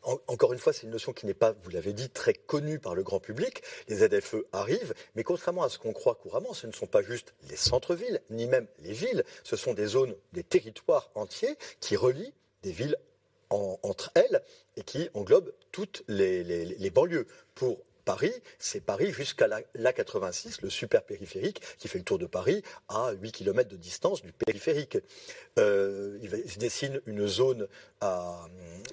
[0.04, 2.80] en- encore une fois, c'est une notion qui n'est pas, vous l'avez dit, très connue
[2.80, 3.62] par le grand public.
[3.88, 7.34] Les ZFE arrivent, mais contrairement à ce qu'on croit couramment, ce ne sont pas juste
[7.50, 9.24] les centres-villes, ni même les villes.
[9.44, 12.98] Ce sont des zones, des territoires entiers qui relient des villes
[13.50, 14.42] en- entre elles
[14.76, 17.28] et qui englobent toutes les, les- les banlieues.
[17.56, 22.26] Pour Paris, c'est Paris jusqu'à la, l'A86, le super périphérique qui fait le tour de
[22.26, 24.98] Paris à 8 km de distance du périphérique.
[25.60, 27.68] Euh, il, va- il se dessine une zone
[28.02, 28.48] à,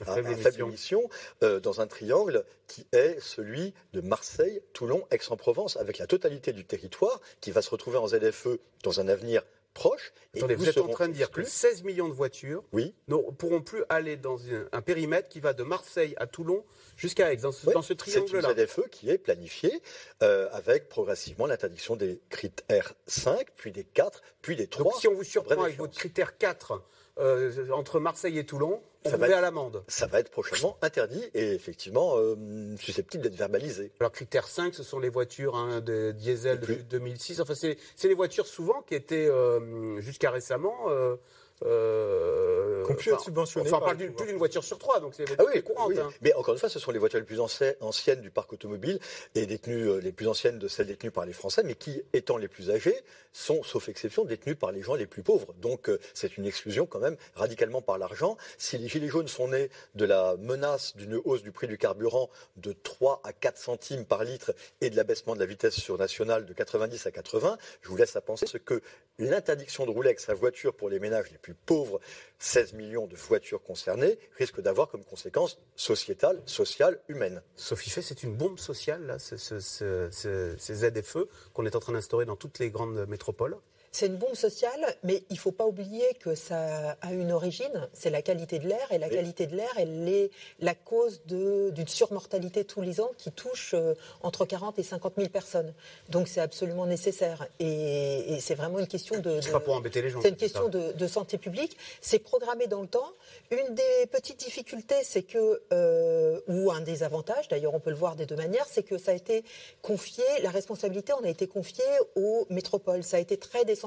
[0.07, 1.09] À faible émission
[1.42, 6.64] euh, dans un triangle qui est celui de Marseille, Toulon, Aix-en-Provence, avec la totalité du
[6.64, 9.42] territoire qui va se retrouver en ZFE dans un avenir
[9.75, 10.13] proche.
[10.35, 12.95] Attendez, vous êtes en train de dire que exclus- 16 millions de voitures oui.
[13.09, 16.65] ne pourront plus aller dans un, un périmètre qui va de Marseille à Toulon
[16.97, 18.53] jusqu'à Aix, dans ce, dans ce C'est triangle-là.
[18.53, 19.83] une ZFE qui est planifiée
[20.23, 24.85] euh, avec progressivement l'interdiction des critères 5, puis des 4, puis des 3.
[24.85, 26.81] Donc si on vous surprend avec votre critère 4
[27.19, 29.85] euh, entre Marseille et Toulon, on Ça va être- à l'amende.
[29.88, 32.37] Ça va être prochainement interdit et effectivement euh,
[32.79, 33.93] susceptible d'être verbalisé.
[34.01, 37.40] Alors critère 5, ce sont les voitures hein, de diesel depuis 2006.
[37.40, 40.75] Enfin, c'est c'est les voitures souvent qui étaient euh, jusqu'à récemment...
[40.88, 41.17] Euh,
[41.62, 42.83] euh,
[43.14, 43.25] enfin,
[43.62, 45.99] Enfin, on par parle plus d'une voiture sur trois, donc c'est Ah oui, oui.
[45.99, 46.11] hein.
[46.21, 48.99] mais encore une fois, ce sont les voitures les plus anci- anciennes du parc automobile
[49.35, 52.37] et détenues, euh, les plus anciennes de celles détenues par les Français, mais qui, étant
[52.37, 52.97] les plus âgées,
[53.33, 55.55] sont, sauf exception, détenues par les gens les plus pauvres.
[55.55, 58.37] Donc euh, c'est une exclusion quand même radicalement par l'argent.
[58.59, 62.31] Si les gilets jaunes sont nés de la menace d'une hausse du prix du carburant
[62.57, 66.45] de 3 à 4 centimes par litre et de l'abaissement de la vitesse sur nationale
[66.47, 68.81] de 90 à 80, je vous laisse à penser ce que
[69.19, 72.00] l'interdiction de rouler avec sa voiture pour les ménages les plus pauvres,
[72.38, 77.42] 16 millions de voitures concernées, risque d'avoir comme conséquence sociétale, sociale, humaine.
[77.54, 81.76] Sophie Fay, c'est une bombe sociale, là, ce- ce- ce- ce- ces ZFE qu'on est
[81.76, 83.59] en train d'instaurer dans toutes les grandes métropoles?
[83.94, 87.88] C'est une bombe sociale, mais il ne faut pas oublier que ça a une origine,
[87.92, 89.14] c'est la qualité de l'air, et la Oui.
[89.14, 93.94] qualité de l'air, elle est la cause d'une surmortalité tous les ans qui touche euh,
[94.24, 95.72] entre 40 et 50 000 personnes.
[96.09, 99.40] Donc c'est absolument nécessaire, et, et c'est vraiment une question de...
[99.40, 100.20] C'est pas pour embêter les gens.
[100.20, 101.76] c'est une question de santé publique.
[102.00, 103.12] C'est programmé dans le temps.
[103.52, 107.96] Une des petites difficultés, c'est que, euh, ou un des avantages, d'ailleurs on peut le
[107.96, 109.44] voir des deux manières, c'est que ça a été
[109.83, 111.85] confié, la responsabilité en a été confiée
[112.16, 113.04] aux métropoles.
[113.04, 113.84] Ça a été très décentralisé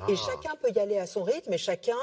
[0.00, 0.06] Ah.
[0.08, 1.96] et chacun peut y aller à son rythme et chacun,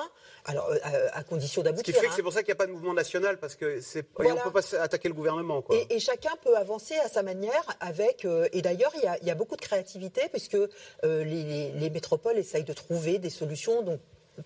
[0.45, 1.95] alors euh, à, à condition Ce qui d'aboutir.
[1.95, 2.13] fait que hein.
[2.15, 4.05] c'est pour ça qu'il n'y a pas de mouvement national, parce que c'est.
[4.15, 4.35] Voilà.
[4.45, 5.75] on peut pas attaquer le gouvernement, quoi.
[5.75, 8.25] Et, et chacun peut avancer à sa manière avec.
[8.25, 10.69] euh, et d'ailleurs, il y a, il y a beaucoup de créativité puisque euh,
[11.03, 13.81] les, les- les métropoles essayent de trouver des solutions.
[13.81, 13.99] Donc,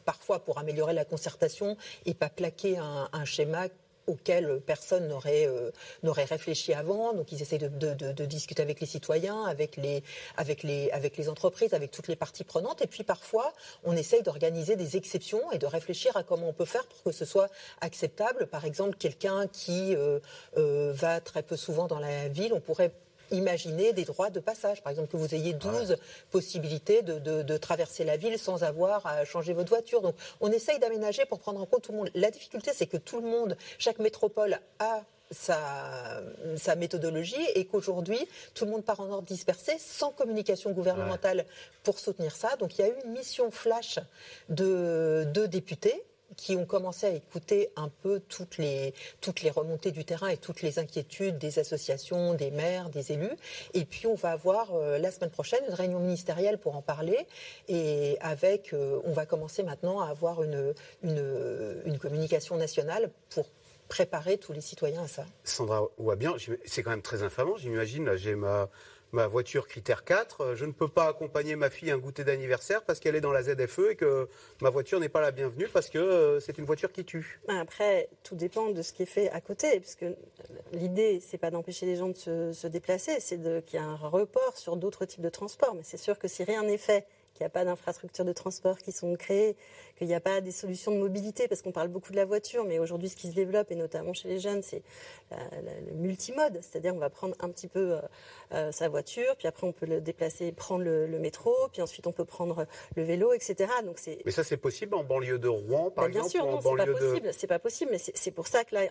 [0.03, 3.67] parfois pour améliorer la concertation et pas plaquer un, un schéma
[4.07, 5.71] auquel personne n'aurait euh,
[6.03, 7.13] n'aurait réfléchi avant.
[7.13, 10.03] Donc ils de, de, de, discuter avec les citoyens, avec les,
[10.37, 12.81] avec, les, avec les entreprises, avec toutes les parties prenantes.
[12.81, 16.65] Et puis parfois, on essaye d'organiser des exceptions et de réfléchir à comment on peut
[16.65, 17.49] faire pour que ce soit
[17.81, 18.47] acceptable.
[18.47, 20.19] Par exemple, quelqu'un qui euh,
[20.57, 22.91] euh, va très peu souvent dans la ville, on pourrait
[23.31, 24.81] imaginer des droits de passage.
[24.81, 25.97] Par exemple, que vous ayez 12 ouais.
[26.31, 30.01] possibilités de, de, de, traverser la ville sans avoir à changer votre voiture.
[30.01, 32.09] Donc, on essaye d'aménager pour prendre en compte tout le monde.
[32.15, 36.21] La difficulté, c'est que tout le monde, chaque métropole a sa,
[36.55, 38.19] sa, méthodologie et qu'aujourd'hui,
[38.53, 41.47] tout le monde part en ordre dispersé sans communication gouvernementale ouais.
[41.83, 42.55] pour soutenir ça.
[42.57, 43.99] Donc, il y a eu une mission flash
[44.49, 46.03] de, de députés
[46.37, 50.37] qui ont commencé à écouter un peu toutes les, toutes les remontées du terrain et
[50.37, 53.35] toutes les inquiétudes des associations, des maires, des élus.
[53.73, 57.27] Et puis on va avoir euh, la semaine prochaine une réunion ministérielle pour en parler.
[57.67, 63.47] Et avec, euh, on va commencer maintenant à avoir une, une, communication nationale pour
[63.87, 65.25] préparer tous les citoyens à ça.
[65.43, 66.35] Sandra Ouabian,
[66.65, 68.15] c'est quand même très infamant, j'imagine.
[68.15, 68.69] J'ai ma
[69.15, 72.83] ma voiture critère 4, je ne peux pas accompagner ma fille à un goûter d'anniversaire
[72.83, 74.27] parce qu'elle est dans la ZFE et que
[74.61, 77.39] ma voiture n'est pas la bienvenue parce que euh, c'est une voiture qui tue.
[77.47, 80.05] Après, tout dépend de ce qui est fait à côté, puisque
[80.73, 83.95] l'idée, c'est pas d'empêcher les gens de se, se déplacer, c'est qu'il y a un
[83.95, 85.73] report sur d'autres types de transports.
[85.75, 88.77] Mais c'est sûr que si rien n'est fait, qu'il n'y a pas d'infrastructures de transport
[88.79, 89.55] qui sont créées,
[89.95, 92.65] qu'il n'y a pas des solutions de mobilité, parce qu'on parle beaucoup de la voiture,
[92.65, 94.83] mais aujourd'hui ce qui se développe, et notamment chez les jeunes, c'est
[95.31, 98.01] le multimode, c'est-à-dire on va prendre un petit peu euh,
[98.53, 102.07] euh, sa voiture, puis après on peut le déplacer, prendre le, le, métro, puis ensuite
[102.07, 103.71] on peut prendre le vélo, etc.
[103.83, 104.19] Donc c'est.
[104.25, 106.33] Mais ça c'est possible en banlieue de Rouen, par bien exemple.
[106.33, 107.27] Bien sûr, non, c'est pas possible.
[107.27, 107.31] De...
[107.31, 108.81] C'est pas possible, mais c'est pour ça que là,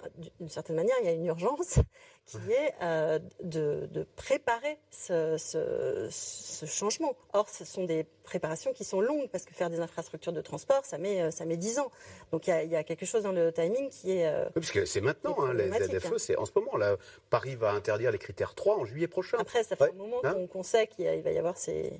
[0.41, 1.79] d'une certaine manière, il y a une urgence
[2.27, 7.15] qui est euh, de, de, préparer ce, ce, ce, changement.
[7.33, 10.85] Or, ce sont des préparations qui sont longues parce que faire des infrastructures de transport,
[10.85, 11.91] ça met ça met dix ans.
[12.33, 14.27] Donc il y, a, il y, a, quelque chose dans le timing qui est.
[14.27, 16.15] Euh, oui, parce que c'est maintenant, hein, les ZFE, hein.
[16.19, 16.77] c'est en ce moment.
[16.77, 16.97] Là,
[17.31, 19.39] Paris va interdire les critères 3 en juillet prochain.
[19.39, 19.91] Après, ça fait ouais.
[19.91, 21.93] un moment hein qu'on qu sait qu'il va y avoir ces.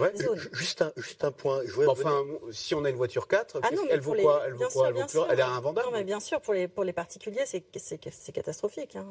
[0.00, 0.12] Ouais,
[0.52, 1.60] juste, un, juste un point.
[1.64, 4.42] Je bon, enfin, si on a une voiture 4, ah non, elle vaut quoi?
[4.46, 4.88] Elle vaut quoi?
[4.88, 5.86] Elle, vaut sûr, elle est invendable.
[5.86, 8.96] Non, mais bien sûr, pour les, pour les particuliers, c'est catastrophique.
[8.96, 9.06] Hein.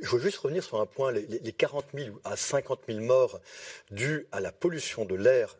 [0.00, 1.12] Je veux juste revenir sur un point.
[1.12, 3.40] Les, les 40 000 à 50 000 morts
[3.90, 5.56] dus à la pollution de l'air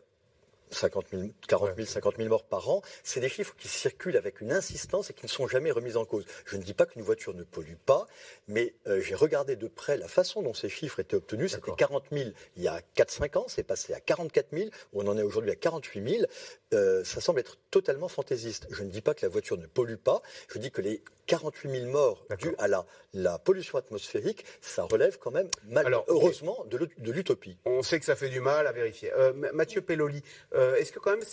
[0.71, 4.41] 50 000, 40 000, 50 000 morts par an, c'est des chiffres qui circulent avec
[4.41, 6.25] une insistance et qui ne sont jamais remis en cause.
[6.45, 8.07] Je ne dis pas qu'une voiture ne pollue pas,
[8.47, 11.53] mais euh, j'ai regardé de près la façon dont ces chiffres étaient obtenus.
[11.53, 15.07] C'était 40 000 il y a 4-5 ans, c'est passé à 44 000, où on
[15.07, 16.23] en est aujourd'hui à 48 000.
[16.73, 18.67] Euh, ça semble être totalement fantaisiste.
[18.71, 20.21] Je ne dis pas que la voiture ne pollue pas,
[20.53, 25.17] je dis que les 48 000 morts dus à la, la, pollution atmosphérique, ça relève
[25.19, 27.57] quand même, mal, Alors, heureusement, de l'utopie.
[27.65, 29.11] On sait que ça fait du mal à vérifier.
[29.13, 30.23] Euh, Mathieu Pelloli,
[30.55, 31.23] euh, est-ce que quand même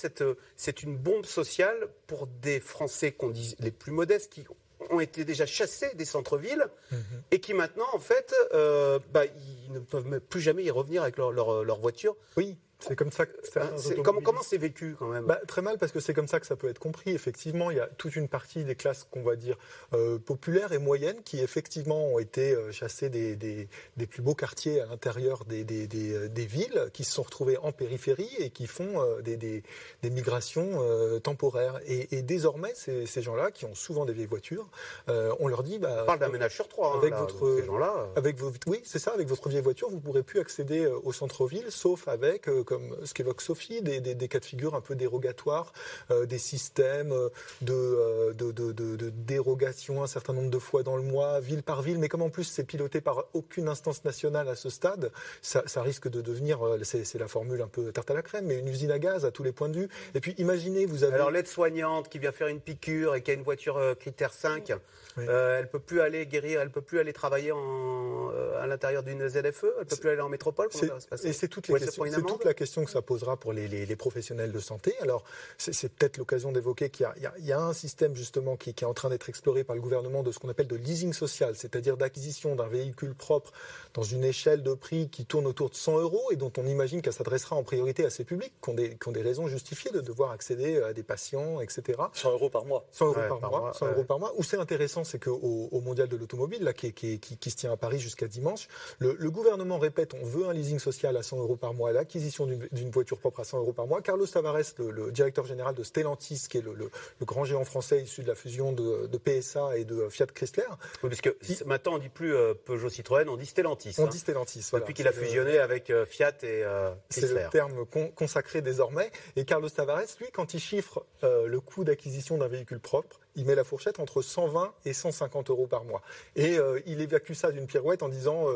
[0.56, 4.44] c'est une bombe sociale pour des Français qu'on dit les plus modestes qui
[4.90, 6.96] ont été déjà chassés des centres-villes -hmm.
[7.30, 11.16] et qui maintenant, en fait, euh, bah, ils ne peuvent plus jamais y revenir avec
[11.16, 12.58] leur, leur, leur voiture Oui.
[12.78, 15.24] C'est comme ça que comment comment c'est vécu quand même?
[15.24, 17.10] Bah, Très mal parce que c'est comme ça que ça peut être compris.
[17.10, 19.56] Effectivement, il y a toute une partie des classes qu'on va dire
[19.94, 24.34] euh, populaires et moyennes qui effectivement ont été euh, chassées des, des, des, plus beaux
[24.34, 29.00] quartiers à l'intérieur des, des, villes, qui se sont retrouvés en périphérie et qui font
[29.00, 29.62] euh, des,
[30.10, 31.80] migrations euh, temporaires.
[31.86, 34.68] Et, et désormais, ces, ces gens-là qui ont souvent des vieilles voitures,
[35.08, 37.56] euh, on leur dit bah, on parle d'un ménage sur trois avec hein, là, votre
[37.56, 38.08] ces gens-là.
[38.16, 39.12] Avec vos, oui, c'est ça.
[39.12, 43.40] Avec votre vieille voiture, vous pourrez plus accéder au centre-ville, sauf avec comme ce qu'évoque
[43.40, 45.72] Sophie, des, cas de figure un peu dérogatoires,
[46.10, 47.14] euh, des systèmes
[47.62, 51.80] de, euh, de, de, dérogation un certain nombre de fois dans le mois, ville par
[51.80, 55.62] ville, mais comme en plus c'est piloté par aucune instance nationale à ce stade, ça,
[55.66, 58.68] ça risque de devenir, c'est la formule un peu tarte à la crème, mais une
[58.68, 59.88] usine à gaz à tous les points de vue.
[60.14, 61.14] Et puis imaginez, vous avez...
[61.14, 64.72] Alors l'aide-soignante qui vient faire une piqûre et qui a une voiture euh, critère 5,
[65.16, 65.24] oui.
[65.28, 69.02] euh, elle peut plus aller guérir, elle peut plus aller travailler en, euh, à l'intérieur
[69.02, 70.68] d'une ZFE, elle peut plus aller en métropole.
[70.72, 71.28] Comment ça va se passer?
[71.28, 74.60] Et c'est toute, toute, la question que ça posera pour les, les, les professionnels de
[74.60, 74.94] santé.
[75.00, 75.24] Alors
[75.58, 78.86] c'est peut-être l'occasion d'évoquer qu'il y, y, y, a un système justement qui, qui est
[78.86, 81.96] en train d'être exploré par le gouvernement de ce qu'on appelle de leasing social, c'est-à-dire
[81.96, 83.52] d'acquisition d'un véhicule propre
[83.94, 87.02] dans une échelle de prix qui tourne autour de 100 euros et dont on imagine
[87.02, 89.90] qu'elle s'adressera en priorité à ces publics qui ont des, qui ont des raisons justifiées
[89.90, 91.98] de devoir accéder à des patients, etc.
[92.12, 92.84] 100 euros par mois.
[92.92, 93.72] 100 euros ouais, par, par, mois.
[93.72, 93.92] 100 ouais.
[93.92, 94.32] euros par mois.
[94.36, 97.56] Où c'est intéressant, c'est qu'au au mondial de l'automobile, là, qui, qui, qui, qui, se
[97.56, 98.68] tient à Paris jusqu'à dimanche.
[98.98, 102.46] Le, le, gouvernement répète on veut un leasing social à 100 euros par mois, l'acquisition
[102.46, 104.00] d'une voiture propre à 100 euros par mois.
[104.02, 106.90] Carlos Tavares, le, le directeur général de Stellantis, qui est le,
[107.22, 110.64] grand géant français issu de la fusion de, de PSA et de Fiat Chrysler.
[111.02, 113.94] Oui, parce que maintenant on dit plus euh, Peugeot Citroën, on dit Stellantis.
[113.98, 114.08] On hein.
[114.08, 114.66] dit Stellantis.
[114.70, 114.82] Voilà.
[114.82, 117.28] Depuis qu'il a fusionné avec euh, Fiat et euh, Chrysler.
[117.28, 119.10] C'est le terme consacré désormais.
[119.36, 123.54] Et Carlos Tavares, lui, quand il chiffre le coût d'acquisition d'un véhicule propre, il met
[123.54, 126.02] la fourchette entre 120 et 150 euros par mois.
[126.34, 128.46] Et il évacue ça d'une pirouette en disant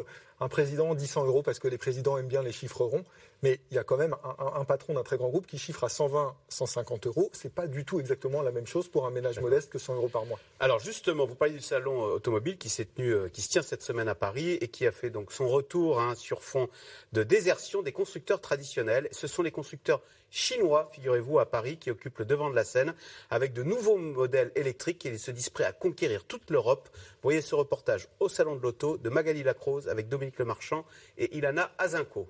[0.40, 3.04] un président dit 100 euros parce que les présidents aiment bien les chiffres ronds.
[3.42, 5.88] Mais il y a quand même un, patron d'un très grand groupe qui chiffre à
[5.88, 7.30] 120, 150 euros.
[7.32, 10.08] C'est pas du tout exactement la même chose pour un ménage modeste que 100 euros
[10.08, 10.38] par mois.
[10.58, 12.68] Alors justement, vous parlez du salon euh, automobile qui
[13.00, 16.42] euh, se tient cette semaine à Paris et qui a fait son retour hein, sur
[16.42, 16.68] fond
[17.12, 19.08] de désertion des constructeurs traditionnels.
[19.12, 22.94] Ce sont les constructeurs chinois, figurez-vous, à Paris, qui occupent le devant de la scène
[23.30, 26.88] avec de nouveaux modèles électriques et se disent prêts à conquérir toute l'Europe.
[26.92, 30.84] Vous voyez ce reportage au salon de l'auto de Magali Lacrose avec Dominique Lemarchand
[31.18, 32.28] et Ilana Azinko.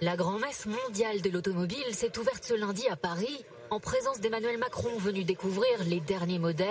[0.00, 4.96] La grand-messe mondiale de l'automobile s'est ouverte ce lundi à Paris en présence d'Emmanuel Macron
[4.98, 6.68] venu découvrir les derniers modèles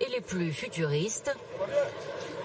[0.00, 1.34] et les plus futuristes.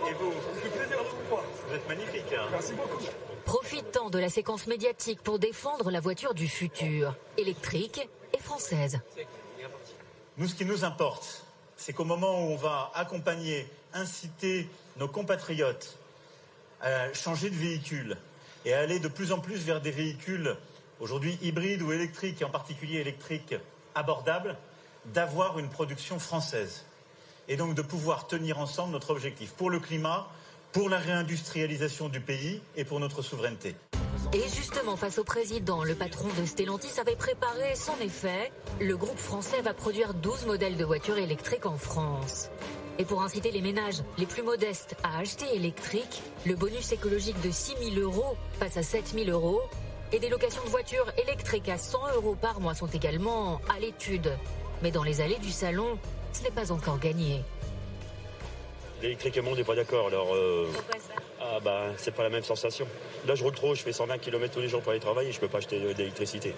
[0.10, 2.34] Et vous, vous êtes magnifique.
[2.34, 2.48] Hein.
[2.52, 3.04] Merci beaucoup.
[3.50, 9.00] Profitant de la séquence médiatique pour défendre la voiture du futur, électrique et française.
[10.38, 15.98] Nous, ce qui nous importe, c'est qu'au moment où on va accompagner, inciter nos compatriotes
[16.80, 18.18] à changer de véhicule
[18.66, 20.56] et à aller de plus en plus vers des véhicules
[21.00, 23.56] aujourd'hui hybrides ou électriques, et en particulier électriques
[23.96, 24.60] abordables,
[25.06, 26.86] d'avoir une production française.
[27.48, 30.28] Et donc de pouvoir tenir ensemble notre objectif pour le climat,
[30.72, 33.76] pour la réindustrialisation du pays et pour notre souveraineté.
[34.34, 38.52] Et justement, face au président, le patron de Stellantis avait préparé son effet.
[38.80, 42.50] Le groupe français va produire 12 modèles de voitures électriques en France.
[43.00, 47.50] Et pour inciter les ménages les plus modestes à acheter électrique, le bonus écologique de
[47.50, 49.62] 6 000 euros passe à 7 000 euros
[50.12, 54.32] et des locations de voitures électriques à 100 euros par mois sont également à l'étude.
[54.84, 55.98] Mais dans les allées du salon,
[56.34, 57.42] ce n'est pas encore gagné.
[59.02, 60.08] L'électrique, on n'est pas d'accord.
[60.08, 60.68] Alors, euh,
[61.42, 62.86] ah bah, c'est pas la même sensation.
[63.28, 65.40] Là, je roule trop, je fais 120 km tous les jours pour aller travailler, je
[65.40, 66.54] peux pas acheter d'électricité.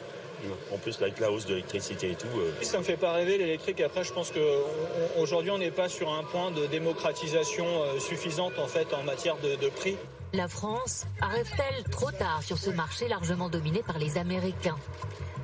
[0.73, 2.27] En plus, avec la hausse de l'électricité et tout.
[2.35, 2.51] Euh.
[2.63, 3.79] Ça me fait pas rêver l'électrique.
[3.81, 8.65] Après, je pense qu'aujourd'hui, on n'est pas sur un point de démocratisation euh, suffisante en
[8.65, 9.97] fait en matière de, de prix.
[10.33, 14.77] La France arrive-t-elle trop tard sur ce marché largement dominé par les Américains?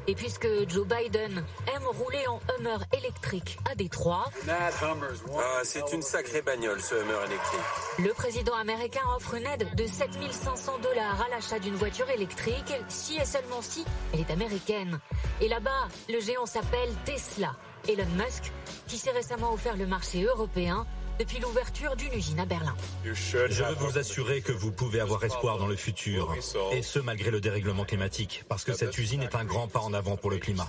[0.07, 1.43] Et puisque Joe Biden
[1.75, 7.59] aime rouler en Hummer électrique à Détroit, ah, c'est une sacrée bagnole ce Hummer électrique.
[7.99, 13.17] Le président américain offre une aide de 7500 dollars à l'achat d'une voiture électrique, si
[13.17, 14.99] et seulement si elle est américaine.
[15.41, 17.55] Et là-bas, le géant s'appelle Tesla.
[17.87, 18.51] Elon Musk,
[18.87, 20.85] qui s'est récemment offert le marché européen,
[21.19, 22.75] depuis l'ouverture d'une usine à Berlin.
[23.03, 26.35] Je veux vous assurer que vous pouvez avoir espoir dans le futur,
[26.71, 29.93] et ce malgré le dérèglement climatique, parce que cette usine est un grand pas en
[29.93, 30.67] avant pour le climat.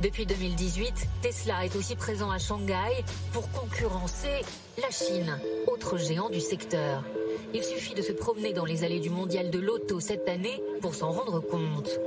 [0.00, 4.42] Depuis 2018, Tesla est aussi présent à Shanghai pour concurrencer
[4.80, 5.38] la Chine,
[5.68, 7.04] autre géant du secteur.
[7.54, 10.94] Il suffit de se promener dans les allées du mondial de l'auto cette année pour
[10.94, 12.00] s'en rendre compte.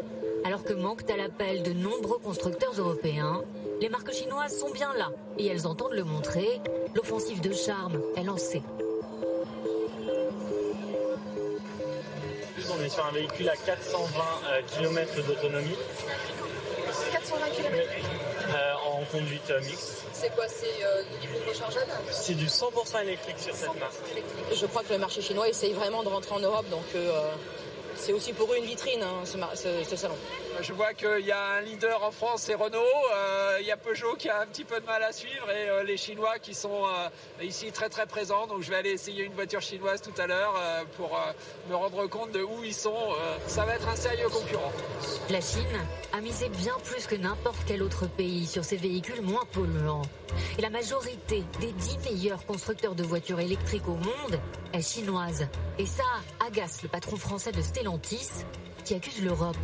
[0.45, 3.41] Alors que manquent à l'appel de nombreux constructeurs européens,
[3.81, 6.61] les marques chinoises sont bien là et elles entendent le montrer.
[6.93, 8.61] L'offensive de charme est lancée.
[12.69, 15.77] On est sur un véhicule à 420 euh, km d'autonomie.
[17.11, 17.89] 420 km
[18.49, 20.05] euh, En conduite euh, mixte.
[20.13, 20.67] C'est quoi C'est
[21.21, 21.91] du hybride rechargeable?
[22.11, 23.95] C'est du 100% électrique sur cette marque.
[24.53, 26.85] Je crois que le marché chinois essaye vraiment de rentrer en Europe, donc
[27.95, 30.15] c'est aussi pour eux une vitrine, hein, ce, salon.
[30.61, 32.79] Je vois qu'il y a un leader en France, c'est Renault.
[33.13, 35.69] Euh, il y a Peugeot qui a un petit peu de mal à suivre et
[35.69, 38.47] euh, les Chinois qui sont euh, ici très très présents.
[38.47, 40.53] Donc je vais aller essayer une voiture chinoise tout à l'heure
[40.97, 41.19] pour
[41.69, 42.95] me rendre compte de où ils sont.
[43.47, 44.71] ça va être un sérieux concurrent.
[45.29, 45.63] La Chine
[46.13, 50.03] a misé bien plus que n'importe quel autre pays sur ses véhicules moins polluants.
[50.57, 54.39] Et la majorité des 10 meilleurs constructeurs de voitures électriques au monde
[54.73, 55.47] est chinoise.
[55.77, 56.03] Et ça
[56.55, 58.29] le patron français de Stellantis
[58.85, 59.57] qui accuse l'Europe.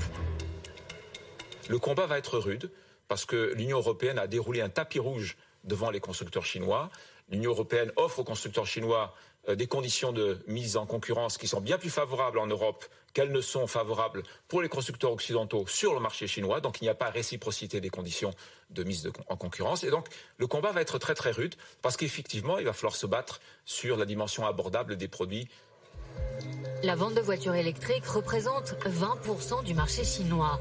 [1.70, 2.70] Le combat va être rude
[3.08, 6.90] parce que l'Union européenne a déroulé un tapis rouge devant les constructeurs chinois.
[7.30, 9.14] L'Union européenne offre aux constructeurs chinois
[9.48, 13.32] euh, des conditions de mise en concurrence qui sont bien plus favorables en Europe qu'elles
[13.32, 16.60] ne sont favorables pour les constructeurs occidentaux sur le marché chinois.
[16.60, 18.34] Donc il n'y a pas réciprocité des conditions
[18.70, 19.86] de mise en concurrence.
[19.86, 23.06] Et donc le combat va être très très rude parce qu'effectivement, il va falloir se
[23.06, 25.48] battre sur la dimension abordable des produits.
[26.84, 30.60] La vente de voitures électriques représente 20% du marché chinois.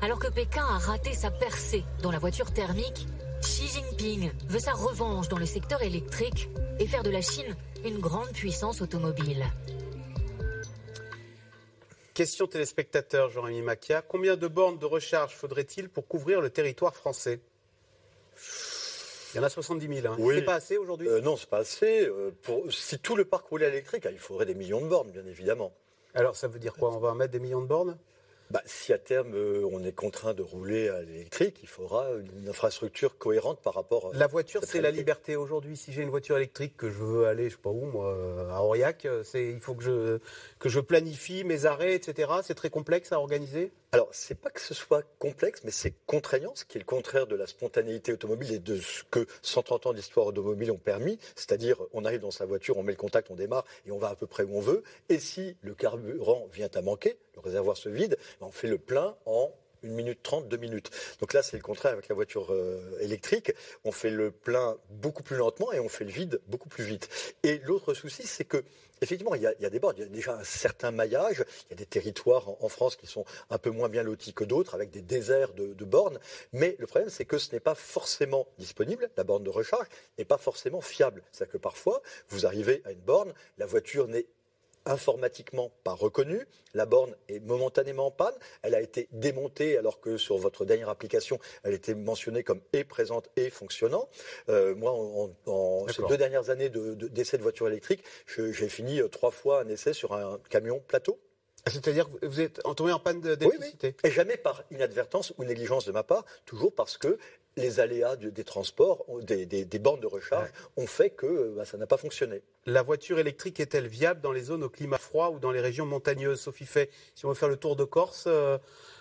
[0.00, 3.06] Alors que Pékin a raté sa percée dans la voiture thermique,
[3.42, 7.98] Xi Jinping veut sa revanche dans le secteur électrique et faire de la Chine une
[7.98, 9.44] grande puissance automobile.
[12.14, 14.02] Question téléspectateur, Jean-Rémy Macchia.
[14.02, 17.40] Combien de bornes de recharge faudrait-il pour couvrir le territoire français?
[19.38, 20.12] Il y en a 70 000.
[20.12, 20.16] Hein.
[20.18, 20.36] Oui.
[20.36, 21.08] C'est pas assez aujourd'hui?
[21.08, 22.06] Euh, non, c'est pas assez.
[22.06, 24.88] Euh, pour, si tout le parc roulait à l'électrique, ah, il faudrait des millions de
[24.88, 25.72] bornes, bien évidemment.
[26.14, 26.94] Alors ça veut dire quoi?
[26.94, 27.96] On va en mettre des millions de bornes?
[28.50, 32.06] Bah, si à terme euh, on est contraint de rouler à l'électrique, il faudra
[32.40, 34.10] une infrastructure cohérente par rapport.
[34.14, 35.76] La voiture, à c'est la liberté aujourd'hui.
[35.76, 38.16] Si j'ai une voiture électrique que je veux aller, je sais pas où, moi,
[38.50, 40.18] à Aurillac, il faut que je
[40.58, 42.32] que je planifie mes arrêts, etc.
[42.42, 43.70] C'est très complexe à organiser?
[43.90, 47.26] Alors, c'est pas que ce soit complexe, mais c'est contraignant, ce qui est le contraire
[47.26, 51.18] de la spontanéité automobile et de ce que 130 ans d'histoire automobile ont permis.
[51.36, 54.08] C'est-à-dire, on arrive dans sa voiture, on met le contact, on démarre et on va
[54.08, 54.82] à peu près où on veut.
[55.08, 58.76] Et si le carburant vient à manquer, le réservoir se vide, ben, on fait le
[58.76, 59.50] plein en
[59.82, 60.90] 1 minute 30, 2 minutes.
[61.20, 63.52] Donc là, c'est le contraire avec la voiture euh, électrique.
[63.84, 67.08] On fait le plein beaucoup plus lentement et on fait le vide beaucoup plus vite.
[67.42, 68.64] Et l'autre souci, c'est que
[69.00, 71.72] Effectivement, il y, a, des bornes, il y a déjà un certain maillage, il y
[71.74, 74.74] a des territoires en, en France qui sont un peu moins bien lotis que d'autres,
[74.74, 76.18] avec des déserts de, de bornes,
[76.52, 79.86] mais le problème c'est que ce n'est pas forcément disponible, la borne de recharge
[80.18, 81.22] n'est pas forcément fiable.
[81.32, 84.26] C'est-à-dire que parfois, vous arrivez à une borne, la voiture n'est
[84.88, 90.16] informatiquement pas reconnue, la borne est momentanément en panne, elle a été démontée alors que
[90.16, 94.08] sur votre dernière application, elle était mentionnée comme est présente et fonctionnant.
[94.48, 99.00] Euh, moi, en, ces deux dernières années de- de- d'essai de, voiture électrique, j'ai fini
[99.00, 101.18] euh, trois fois un essai sur un camion plateau.
[101.68, 103.94] C'est-à-dire que vous êtes tombé en panne Oui, d'électricité.
[104.04, 104.10] oui.
[104.10, 107.18] Et jamais par inadvertance ou négligence de ma part, toujours parce que
[107.56, 111.76] les aléas des transports, des, des- des bornes de recharge, ont fait que bah, ça
[111.76, 112.42] n'a pas fonctionné.
[112.66, 115.84] La voiture électrique est-elle viable dans les zones au climat froid ou dans les régions
[115.86, 116.40] montagneuses?
[116.40, 118.58] Sophie fait, si on veut faire le tour de Corse, euh,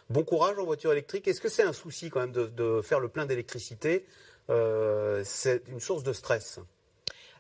[0.10, 1.28] bon courage en voiture électrique.
[1.28, 4.06] Est-ce que c'est un souci quand même de, de faire le plein d'électricité?
[4.50, 6.60] Euh, C'est une source de stress.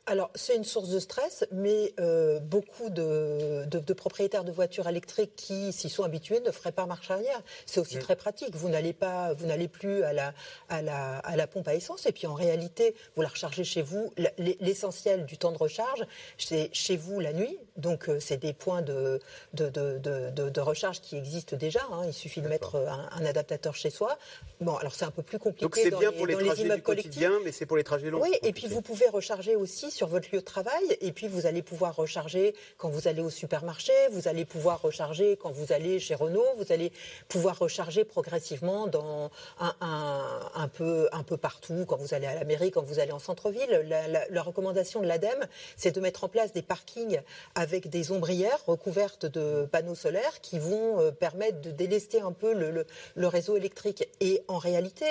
[0.09, 4.87] Alors, c'est une source de stress, mais euh, beaucoup de, de- de propriétaires de voitures
[4.87, 7.41] électriques qui s'y sont habitués ne feraient pas marche arrière.
[7.65, 8.55] C'est aussi très pratique.
[8.55, 10.33] Vous n'allez pas, vous n'allez plus à la,
[10.69, 13.81] à, la, à la pompe à essence, et puis en réalité, vous la rechargez chez
[13.81, 14.13] vous.
[14.61, 16.05] L'essentiel du temps de recharge,
[16.37, 17.57] c'est chez vous la nuit.
[17.75, 19.19] Donc, euh, c'est des points de,
[19.53, 21.81] de, de, recharge qui existent déjà.
[21.91, 22.03] hein.
[22.07, 24.17] Il suffit de mettre un, un adaptateur chez soi.
[24.61, 26.61] Bon, alors c'est un peu plus compliqué Donc c'est bien les, pour les les trajets
[26.63, 28.21] immeubles du quotidien, mais c'est pour les trajets longs.
[28.21, 31.47] Oui, et puis vous pouvez recharger aussi sur votre lieu de travail, et puis vous
[31.47, 35.99] allez pouvoir recharger quand vous allez au supermarché, vous allez pouvoir recharger quand vous allez
[35.99, 36.91] chez Renault, vous allez
[37.27, 42.69] pouvoir recharger progressivement dans un, peu, un peu partout, quand vous allez à la mairie,
[42.69, 43.83] quand vous allez en centre-ville.
[44.29, 47.19] La, recommandation de l'ADEME, c'est de mettre en place des parkings
[47.55, 52.53] avec des ombrières recouvertes de panneaux solaires qui vont euh, permettre de délester un peu
[52.53, 52.85] le-
[53.15, 54.07] le réseau électrique.
[54.21, 55.05] Et en réalité,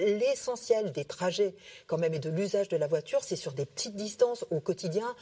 [0.00, 1.54] l'essentiel des trajets
[1.86, 5.14] quand même et de l'usage de la voiture, c'est sur des petites distances au quotidien,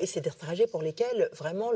[0.00, 1.70] et c'est des trajets pour lesquels vraiment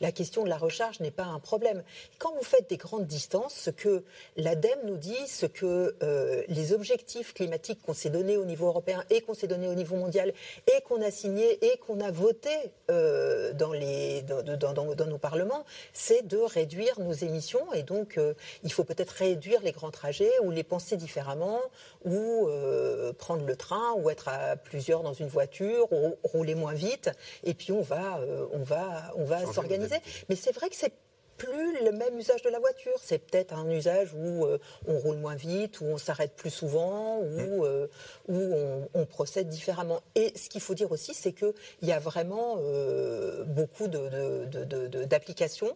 [0.00, 1.82] la question de la recharge n'est pas un problème.
[2.18, 4.02] Quand vous faites des grandes distances, ce que
[4.36, 9.04] l'ADEME nous dit, ce que euh, les objectifs climatiques qu'on s'est donnés au niveau européen
[9.10, 10.32] et qu'on s'est donnés au niveau mondial
[10.66, 12.50] et qu'on a signé et qu'on a voté
[12.90, 19.10] euh, dans, nos parlements, c'est de réduire nos émissions et donc euh, il faut peut-être
[19.10, 21.60] réduire les grands trajets ou les penser différemment
[22.04, 26.72] ou euh, prendre le train ou être à plusieurs dans une voiture ou rouler moins
[26.72, 27.10] vite
[27.42, 29.96] et puis on va, euh, on va, on va s'organiser.
[30.28, 30.92] Mais c'est vrai que c'est
[31.36, 32.92] plus le même usage de la voiture.
[33.02, 37.16] C'est peut-être un usage où euh, on roule moins vite, où on s'arrête plus souvent,
[37.18, 37.86] où, euh,
[38.28, 40.00] où on, on procède différemment.
[40.14, 44.64] Et ce qu'il faut dire aussi, c'est qu'il y a vraiment euh, beaucoup de- de-
[44.86, 45.74] de- d'applications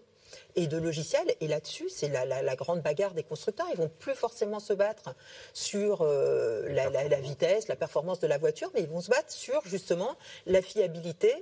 [0.57, 1.35] et de logiciels.
[1.41, 3.67] Et là-dessus, c'est la, la- la grande bagarre des constructeurs.
[3.73, 5.15] Ils vont plus forcément se battre
[5.53, 9.11] sur euh, la, la- la vitesse, la performance de la voiture, mais ils vont se
[9.11, 11.35] battre sur justement la fiabilité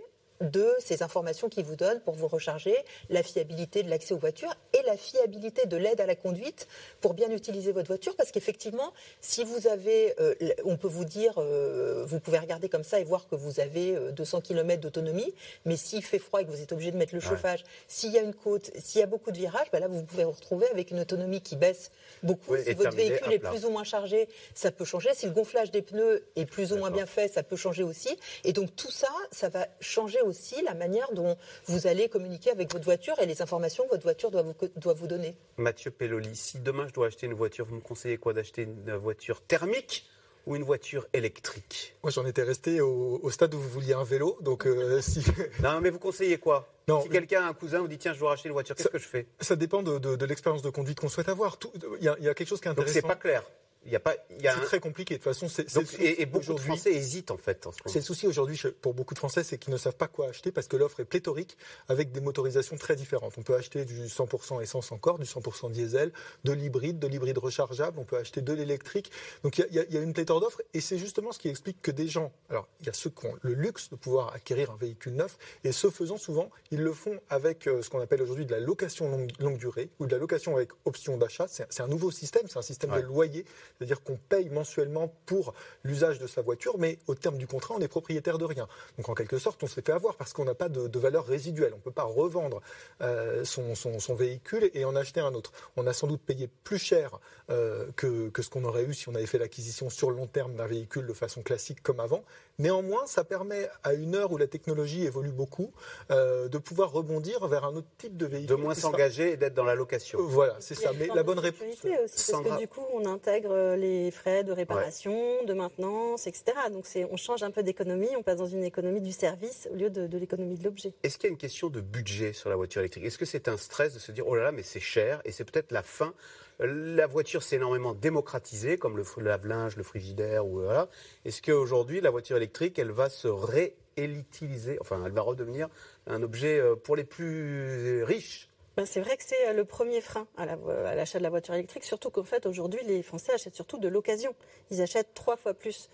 [0.42, 2.74] de ces informations qu'ils vous donnent pour vous recharger,
[3.10, 6.66] la fiabilité de l'accès aux voitures et la fiabilité de l'aide à la conduite
[7.00, 8.16] pour bien utiliser votre voiture.
[8.16, 10.34] Parce qu'effectivement, si vous avez, euh,
[10.64, 13.94] on peut vous dire, euh, vous pouvez regarder comme ça et voir que vous avez
[13.96, 15.32] euh, 200 km d'autonomie,
[15.64, 17.28] mais s'il fait froid et que vous êtes obligé de mettre le Ouais.
[17.28, 20.02] chauffage, s'il y a une côte, s'il y a beaucoup de virages, bah là vous
[20.02, 21.92] pouvez vous retrouver avec une autonomie qui baisse
[22.24, 22.52] beaucoup.
[22.54, 25.10] Oui, si votre véhicule est plus ou moins chargé, ça peut changer.
[25.14, 28.16] Si le gonflage des pneus est plus ou moins bien fait, ça peut changer aussi.
[28.44, 30.31] Et donc tout ça, ça va changer aussi
[30.64, 34.30] la manière dont vous allez communiquer avec votre voiture et les informations que votre voiture
[34.30, 35.36] doit vous, doit vous donner.
[35.56, 38.94] Mathieu Pelloli, si demain je dois acheter une voiture, vous me conseillez quoi D'acheter une
[38.96, 40.06] voiture thermique
[40.46, 41.94] ou une voiture électrique?
[42.02, 44.36] Moi, j'en étais resté au, au stade où vous vouliez un vélo.
[44.40, 45.22] Donc, euh, si.
[45.62, 46.68] Non, mais vous conseillez quoi?
[46.88, 48.98] Non, Si quelqu'un, un cousin, vous dit tiens, je dois racheter une voiture, qu'est-ce que
[48.98, 49.26] je fais?
[49.40, 51.56] Ça dépend de, de- de l'expérience de conduite qu'on souhaite avoir.
[52.00, 52.94] Il y, a- y a quelque chose qui est Donc intéressant.
[52.94, 53.44] c'est pas clair.
[53.84, 55.14] Il y a pas, il y a C'est un- très compliqué.
[55.14, 56.58] De toute façon, c'est c'est et, et beaucoup de.
[56.60, 57.66] Français hésitent en fait.
[57.66, 57.92] en ce moment.
[57.92, 60.52] C'est le souci aujourd'hui pour beaucoup de Français, c'est qu'ils ne savent pas quoi acheter
[60.52, 61.56] parce que l'offre est pléthorique
[61.88, 63.34] avec des motorisations très différentes.
[63.38, 66.12] On peut acheter du 100% essence encore, du 100% diesel,
[66.44, 69.10] de l'hybride, de l'hybride rechargeable, on peut acheter de l'électrique.
[69.42, 71.82] Donc il y a- il y, une pléthore d'offres et c'est justement ce qui explique
[71.82, 74.70] que des gens, alors il y a ceux qui ont le luxe de pouvoir acquérir
[74.70, 78.22] un véhicule neuf et ce faisant souvent, ils le font avec euh, ce qu'on appelle
[78.22, 81.46] aujourd'hui de la location longue, longue durée ou de la location avec option d'achat.
[81.48, 83.02] C'est c'est un nouveau système, c'est un système Ouais.
[83.02, 83.44] de loyer,
[83.82, 87.80] c'est-à-dire qu'on paye mensuellement pour l'usage de sa voiture, mais au terme du contrat, on
[87.80, 88.68] est propriétaire de rien.
[88.96, 91.72] Donc en quelque sorte, on s'est fait avoir parce qu'on n'a pas de, valeur résiduelle.
[91.74, 92.60] On ne peut pas revendre
[93.00, 95.52] euh, son, véhicule et en acheter un autre.
[95.76, 97.18] On a sans doute payé plus cher
[97.50, 100.28] euh, que, que ce qu'on aurait eu si on avait fait l'acquisition sur le long
[100.28, 102.24] terme d'un véhicule de façon classique comme avant.
[102.58, 105.72] Néanmoins, ça permet à une heure où la technologie évolue beaucoup
[106.10, 108.48] euh, de pouvoir rebondir vers un autre type de véhicule.
[108.56, 110.18] de moins sera- s'engager et d'être dans la location.
[110.22, 110.90] Voilà, c'est ça.
[110.98, 111.66] Mais la bonne réponse.
[111.72, 112.56] aussi, parce Sandra.
[112.56, 116.44] que du coup, on intègre euh, les frais de réparation, de maintenance, etc.
[116.70, 119.90] Donc, on change un peu d'économie, on passe dans une économie du service au lieu
[119.90, 120.92] de, de l'économie de l'objet.
[121.02, 123.04] Est-ce qu'il y a une question de budget sur la voiture électrique?
[123.04, 125.32] Est-ce que c'est un stress de se dire oh là là mais c'est cher et
[125.32, 126.12] c'est peut-être la fin
[126.58, 130.88] La voiture s'est énormément démocratisée comme le, lave-linge, le frigidaire ou voilà.
[131.24, 135.68] Est-ce qu'aujourd'hui la voiture électrique elle va se réélitiliser Enfin elle va redevenir
[136.06, 138.48] un objet euh, pour les plus riches?
[138.76, 140.46] Ben, c'est vrai que c'est euh, le premier frein à
[140.94, 144.34] l'achat de la voiture électrique, surtout qu'en fait, aujourd'hui, les Français achètent surtout de l'occasion.
[144.70, 145.90] Ils achètent trois fois plus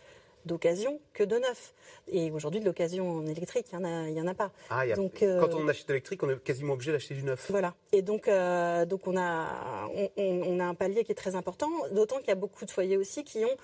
[0.49, 1.73] d'occasion que de neuf.
[2.11, 3.87] Et aujourd'hui, de l'occasion en électrique, il n'y
[4.21, 4.51] en, en a pas.
[4.71, 7.47] Ah, a- Donc, euh, Quand on achète électrique on est quasiment obligé d'acheter du neuf.
[7.51, 7.75] Voilà.
[7.93, 12.19] Et donc, euh, donc on, a, on a un palier qui est très important, d'autant
[12.19, 13.57] qu'il y a beaucoup de foyers aussi qui ont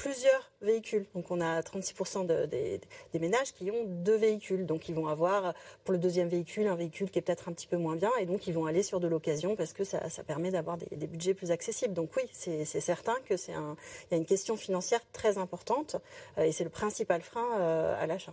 [0.00, 1.04] plusieurs véhicules.
[1.14, 2.80] Donc on a 36% de- des,
[3.18, 4.64] ménages qui ont deux véhicules.
[4.64, 5.52] Donc ils vont avoir
[5.84, 8.24] pour le deuxième véhicule un véhicule qui est peut-être un petit peu moins bien et
[8.24, 11.50] donc ils vont aller sur de l'occasion parce que ça, permet d'avoir des, budgets plus
[11.50, 11.92] accessibles.
[11.92, 15.96] Donc oui, c'est certain que y a une question financière très importante
[16.38, 18.32] euh, et c'est le principal frein euh, à l'achat.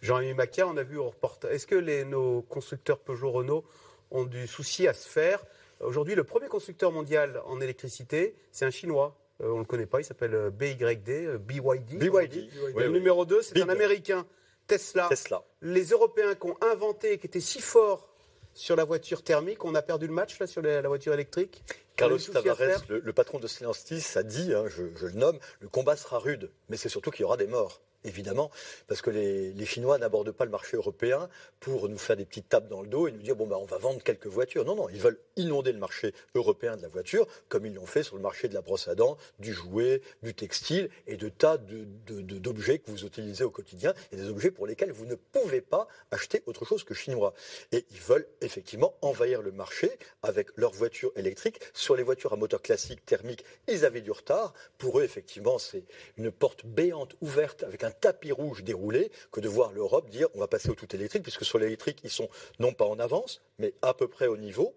[0.00, 1.52] Jean-Yves Macquer, on a vu au reportage.
[1.52, 3.64] Est-ce que nos constructeurs Peugeot-Renault
[4.10, 5.44] ont du souci à se faire?
[5.80, 9.14] Aujourd'hui, le premier constructeur mondial en électricité, c'est un Chinois.
[9.42, 11.98] Euh, on ne le connaît pas, il s'appelle euh, BYD, euh, BYD.
[12.00, 12.90] oui, Et le oui.
[12.90, 14.26] numéro 2, c'est un Américain,
[14.66, 15.08] Tesla.
[15.08, 15.42] Tesla.
[15.60, 18.08] Les Européens qui ont inventé, qui étaient si forts
[18.52, 21.64] sur la voiture thermique, on a perdu le match là sur la, voiture électrique
[21.96, 25.68] Carlos Tavares, le, le patron de Stellantis, a dit, hein, je, je le nomme, le
[25.68, 27.80] combat sera rude, mais c'est surtout qu'il y aura des morts.
[28.04, 28.50] Évidemment,
[28.86, 31.28] parce que les, Chinois n'abordent pas le marché européen
[31.58, 33.64] pour nous faire des petites tapes dans le dos et nous dire bon bah on
[33.64, 34.64] va vendre quelques voitures.
[34.64, 38.02] Non non, ils veulent inonder le marché européen de la voiture comme ils l'ont fait
[38.02, 41.56] sur le marché de la brosse à dents, du jouet, du textile et de tas
[41.56, 45.06] de- de- de- d'objets que vous utilisez au quotidien et des objets pour lesquels vous
[45.06, 47.32] ne pouvez pas acheter autre chose que chinois.
[47.72, 49.90] Et ils veulent effectivement envahir le marché
[50.22, 51.58] avec leurs voitures électriques.
[51.72, 54.52] Sur les voitures à moteur classique thermique, ils avaient du retard.
[54.76, 55.84] Pour eux, effectivement, c'est
[56.18, 60.40] une porte béante ouverte avec un tapis rouge déroulé que de voir l'Europe dire on
[60.40, 62.28] va passer au tout électrique, puisque sur l'électrique, ils sont
[62.58, 64.74] non pas en avance, mais à peu près au niveau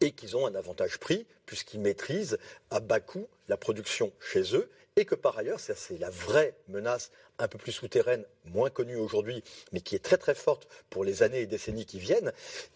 [0.00, 2.38] et qu'ils ont un avantage prix puisqu'ils maîtrisent
[2.70, 7.10] à bas coût la production chez eux et que par ailleurs, c'est la vraie menace
[7.38, 9.42] un peu plus souterraine, moins connue aujourd'hui,
[9.72, 12.32] mais qui est très très forte pour les années et décennies qui viennent,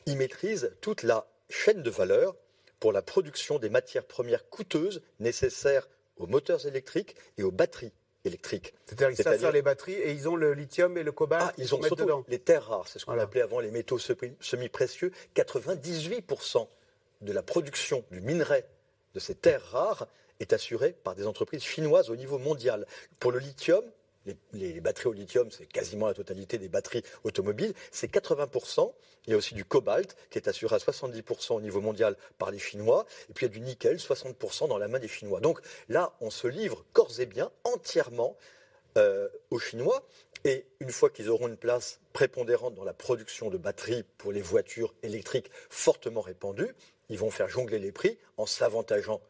[0.06, 2.34] ils maîtrisent toute la chaîne de valeur
[2.80, 7.92] pour la production des matières premières coûteuses nécessaires aux moteurs électriques et aux batteries
[8.28, 8.72] électriques.
[8.86, 11.74] C'est-à-dire qu'ils faire les batteries et ils ont le lithium et le cobalt ah, ils
[11.74, 12.24] ont surtout dedans.
[12.28, 13.24] les terres rares, c'est ce qu'on Voilà.
[13.24, 15.10] appelait avant les métaux semi- semi-précieux.
[15.34, 16.66] 98%
[17.22, 18.64] de la production du minerai
[19.14, 20.06] de ces terres rares
[20.40, 22.86] est assurée par des entreprises chinoises au niveau mondial.
[23.18, 23.82] Pour le lithium,
[24.52, 28.92] les, batteries au lithium, c'est quasiment la totalité des batteries automobiles, c'est 80%.
[29.26, 32.50] Il y a aussi du cobalt qui est assuré à 70% au niveau mondial par
[32.50, 33.06] les Chinois.
[33.28, 35.40] Et puis il y a du nickel, 60% dans la main des Chinois.
[35.40, 38.36] Donc là, on se livre corps et bien entièrement
[38.96, 40.06] euh, aux Chinois.
[40.44, 44.40] Et une fois qu'ils auront une place prépondérante dans la production de batteries pour les
[44.40, 46.74] voitures électriques fortement répandues,
[47.08, 49.20] ils vont faire jongler les prix en s'avantageant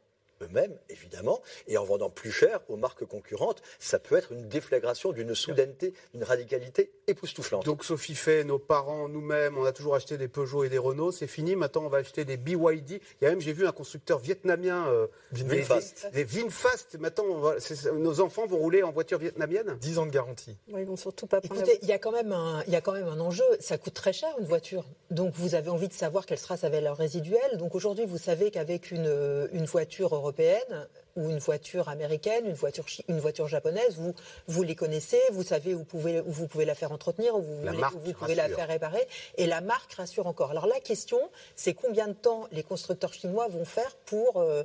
[0.43, 3.62] eux-mêmes, évidemment, et en vendant plus cher aux marques concurrentes.
[3.78, 7.64] Ça peut être une déflagration d'une soudaineté, d'une radicalité époustouflante.
[7.64, 11.12] Donc Sophie fait, nos parents, nous-mêmes, on a toujours acheté des Peugeot et des Renault,
[11.12, 11.57] c'est fini.
[11.57, 12.91] Maintenant, on va acheter des BYD.
[13.20, 16.09] Il y a même, j'ai vu un constructeur vietnamien, euh, Vinfast.
[16.12, 16.99] Des, des Vinfast.
[16.99, 19.76] Maintenant, on va- c'est- nos enfants vont rouler en voiture vietnamienne?
[19.80, 20.57] 10 ans de garantie.
[20.72, 22.76] Ouais, ils vont surtout pas prendre Écoutez, il y, a quand même un, il y
[22.76, 23.45] a quand même un enjeu.
[23.61, 24.84] Ça coûte très cher une voiture.
[25.11, 27.57] Donc vous avez envie de savoir quelle sera sa valeur résiduelle.
[27.59, 30.87] Donc aujourd'hui, vous savez qu'avec une, une voiture européenne, européenne
[31.17, 34.15] ou une voiture américaine, une voiture, une voiture japonaise, vous,
[34.47, 37.65] vous les connaissez, vous savez où, pouvez, où vous pouvez la faire entretenir, où vous,
[38.05, 39.07] vous pouvez la faire réparer,
[39.37, 40.51] et la marque rassure encore.
[40.51, 41.19] Alors la question,
[41.57, 44.63] c'est combien de temps les constructeurs chinois vont faire pour, euh,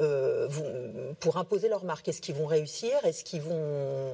[0.00, 0.48] euh,
[1.20, 2.08] pour imposer leur marque?
[2.08, 2.92] Est-ce qu'ils vont réussir?
[3.04, 4.12] Est-ce qu'ils vont,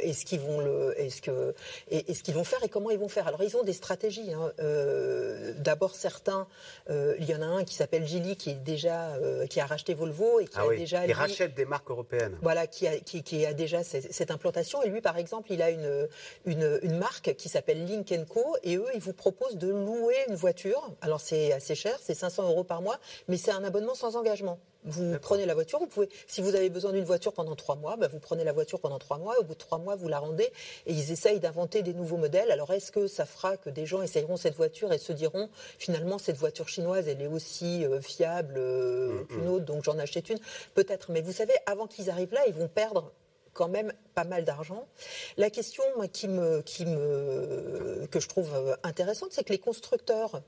[0.00, 1.54] est-ce qu'ils vont le, est-ce que,
[1.90, 3.26] est-ce qu'ils vont faire et comment ils vont faire?
[3.26, 4.32] Alors ils ont des stratégies.
[4.32, 4.52] Hein.
[4.60, 6.46] Euh, d'abord certains,
[6.88, 9.12] il y en a un qui s'appelle Gili qui est déjà,
[9.48, 12.36] qui a racheté Volvo et qui ah a déjà, il rachète des marques européennes.
[12.42, 14.82] Voilà, qui a, qui, a déjà cette, cette, implantation.
[14.82, 16.08] Et lui, par exemple, il a une,
[16.46, 18.56] une, une marque qui s'appelle Link Co.
[18.62, 20.90] Et eux, ils vous proposent de louer une voiture.
[21.00, 24.58] Alors c'est assez cher, c'est 500 euros par mois, mais c'est un abonnement sans engagement.
[24.84, 27.96] Vous prenez la voiture, vous pouvez, si vous avez besoin d'une voiture pendant trois mois,
[27.96, 30.18] bah, vous prenez la voiture pendant trois mois, au bout de trois mois, vous la
[30.18, 30.50] rendez,
[30.86, 32.50] et ils essayent d'inventer des nouveaux modèles.
[32.50, 36.18] Alors est-ce que ça fera que des gens essayeront cette voiture et se diront, finalement,
[36.18, 40.38] cette voiture chinoise, elle est aussi euh, fiable euh, qu'une autre, donc j'en achète une?
[40.74, 43.12] Peut-être, mais vous savez, avant qu'ils arrivent là, ils vont perdre
[43.52, 44.86] quand même pas mal d'argent.
[45.36, 50.42] La question qui me, qui me, que je trouve euh, intéressante, c'est que les constructeurs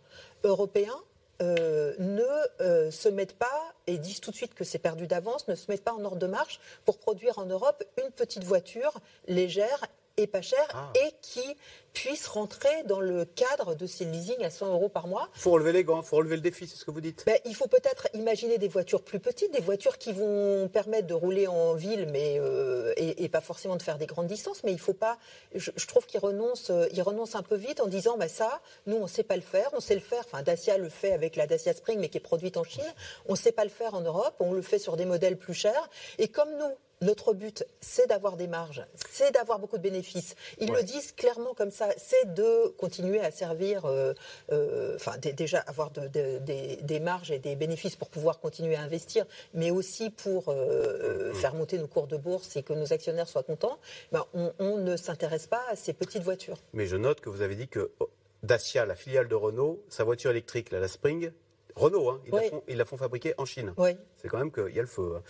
[0.45, 0.99] européens
[1.43, 2.23] euh, ne
[2.61, 5.71] euh, se mettent pas, et disent tout de suite que c'est perdu d'avance, ne se
[5.71, 8.95] mettent pas en ordre de marche pour produire en Europe une petite voiture
[9.27, 9.85] légère
[10.17, 10.93] et pas cher ah.
[10.95, 11.57] et qui
[11.93, 15.29] puisse rentrer dans le cadre de ces leasings à 100 euros par mois.
[15.37, 17.25] Il faut relever les gants, il faut relever le défi, c'est ce que vous dites.
[17.27, 21.15] Ben, il faut peut-être imaginer des voitures plus petites, des voitures qui vont permettre de
[21.15, 24.63] rouler en ville, mais euh, et, pas forcément de faire des grandes distances.
[24.65, 25.19] Mais il faut pas.
[25.55, 28.97] Je, trouve qu'ils renoncent, euh, ils renoncent un peu vite en disant, bah ça, nous
[28.97, 30.23] on sait pas le faire, on sait le faire.
[30.25, 32.85] Enfin, Dacia le fait avec la Dacia Spring, mais qui est produite en Chine.
[33.27, 35.91] On sait pas le faire en Europe, on le fait sur des modèles plus chers.
[36.19, 40.35] Et comme nous, notre but, c'est d'avoir des marges, c'est d'avoir beaucoup de bénéfices.
[40.59, 44.15] Ils le disent clairement comme ça, c'est de continuer à servir, euh,
[44.53, 49.71] euh, enfin déjà avoir des marges et des bénéfices pour pouvoir continuer à investir, mais
[49.71, 51.35] aussi pour euh, mm-hmm.
[51.35, 53.79] faire monter nos cours de bourse et que nos actionnaires soient contents.
[54.13, 56.57] Ben, on, ne s'intéresse pas à ces petites voitures.
[56.73, 58.09] Mais je note que vous avez dit que oh,
[58.43, 61.31] Dacia, la filiale de Renault, sa voiture électrique, la Spring,
[61.75, 63.75] Renault, hein, ils, la font, ils, la font, fabriquer en Chine.
[64.17, 65.15] C'est quand même qu'il y a le feu.
[65.17, 65.23] Hein.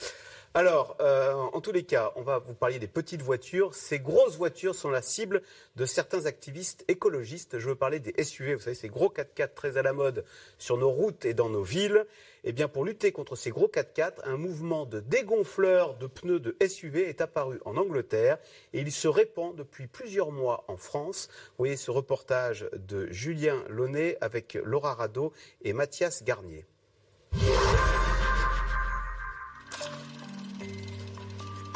[0.54, 3.74] Alors, euh, en tous les cas, on va vous parler des petites voitures.
[3.74, 5.40] Ces grosses voitures sont la cible
[5.76, 7.58] de certains activistes écologistes.
[7.58, 10.26] Je veux parler des SUV, vous savez, ces gros 4x4 très à la mode
[10.58, 12.04] sur nos routes et dans nos villes.
[12.44, 16.56] Eh bien, pour lutter contre ces gros 4x4, un mouvement de dégonfleurs de pneus de
[16.66, 18.38] SUV est apparu en Angleterre
[18.72, 21.28] et il se répand depuis plusieurs mois en France.
[21.30, 25.32] Vous voyez ce reportage de Julien Launay avec Laura Rado
[25.62, 26.66] et Mathias Garnier.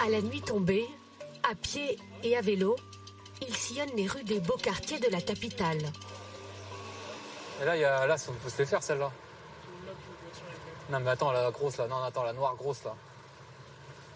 [0.05, 0.87] À la nuit tombée,
[1.49, 2.75] à pied et à vélo,
[3.41, 5.79] il sillonne les rues des beaux quartiers de la capitale.
[7.63, 9.13] Et là, il y a, là, se les faire celle-là.
[10.91, 12.95] Non mais attends, la grosse là, non attends, la noire grosse là.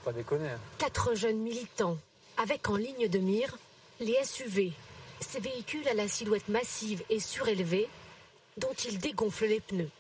[0.05, 0.49] Pas déconner.
[0.49, 0.59] Hein.
[0.79, 1.99] Quatre jeunes militants,
[2.37, 3.57] avec en ligne de mire
[3.99, 4.73] les SUV,
[5.21, 7.89] ces véhicules à la silhouette massive et surélevée,
[8.57, 9.91] dont ils dégonflent les pneus.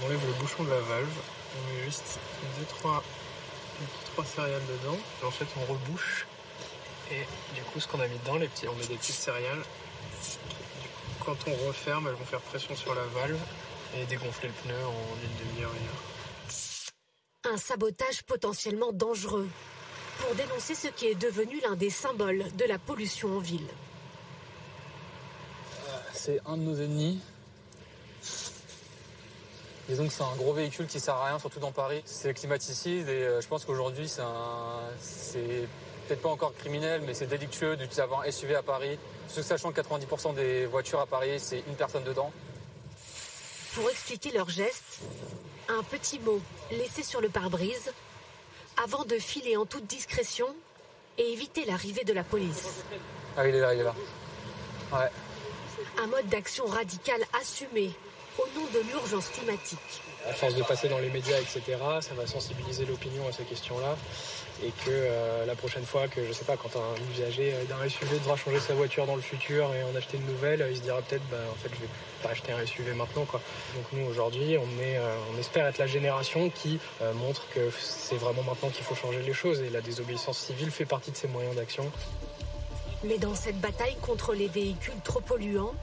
[0.00, 1.16] On enlève le bouchon de la valve,
[1.56, 2.18] on met juste
[2.58, 3.02] deux, trois
[4.12, 4.98] trois céréales dedans.
[5.22, 6.26] Et en fait, on rebouche.
[7.10, 9.62] Et du coup, ce qu'on a mis dedans, les petits, on met des petites céréales.
[11.24, 13.38] quand on referme, elles vont faire pression sur la valve
[13.96, 17.54] et dégonfler le pneu en une demi-heure, une heure.
[17.54, 19.48] Un sabotage potentiellement dangereux
[20.18, 23.66] pour dénoncer ce qui est devenu l'un des symboles de la pollution en ville.
[26.12, 27.20] C'est un de nos ennemis,
[29.90, 32.00] Disons que c'est un gros véhicule qui sert à rien, surtout dans Paris.
[32.04, 34.22] C'est climaticide et euh, je pense qu'aujourd'hui c'est
[36.06, 39.00] peut-être pas encore criminel, mais c'est délictueux d'utiliser un SUV à Paris.
[39.26, 42.30] Sachant que 90% des voitures à Paris, c'est une personne dedans.
[43.74, 45.00] Pour expliquer leur geste,
[45.68, 46.40] un petit mot
[46.72, 47.92] laissé sur le pare-brise
[48.82, 50.46] avant de filer en toute discrétion
[51.18, 52.82] et éviter l'arrivée de la police.
[53.36, 53.94] Ah, il est là, il est là.
[54.92, 55.10] Ouais.
[56.02, 57.92] Un mode d'action radical assumé
[58.40, 59.78] au nom de l'urgence climatique.
[60.28, 61.60] À force de passer dans les médias, etc.,
[62.00, 63.96] ça va sensibiliser l'opinion à ces questions-là.
[64.62, 68.18] Et que euh, la prochaine fois que, je sais pas, quand un usager d'un SUV
[68.18, 71.00] devra changer sa voiture dans le futur et en acheter une nouvelle, il se dira
[71.00, 71.88] peut-être, bah, en fait, je vais
[72.22, 73.24] pas acheter un SUV maintenant.
[73.24, 73.40] Quoi.
[73.74, 78.16] Donc nous, aujourd'hui, on, euh, on espère être la génération qui euh, montre que c'est
[78.16, 79.62] vraiment maintenant qu'il faut changer les choses.
[79.62, 81.90] Et la désobéissance civile fait partie de ces moyens d'action.
[83.02, 85.74] Mais dans cette bataille contre les véhicules trop polluants,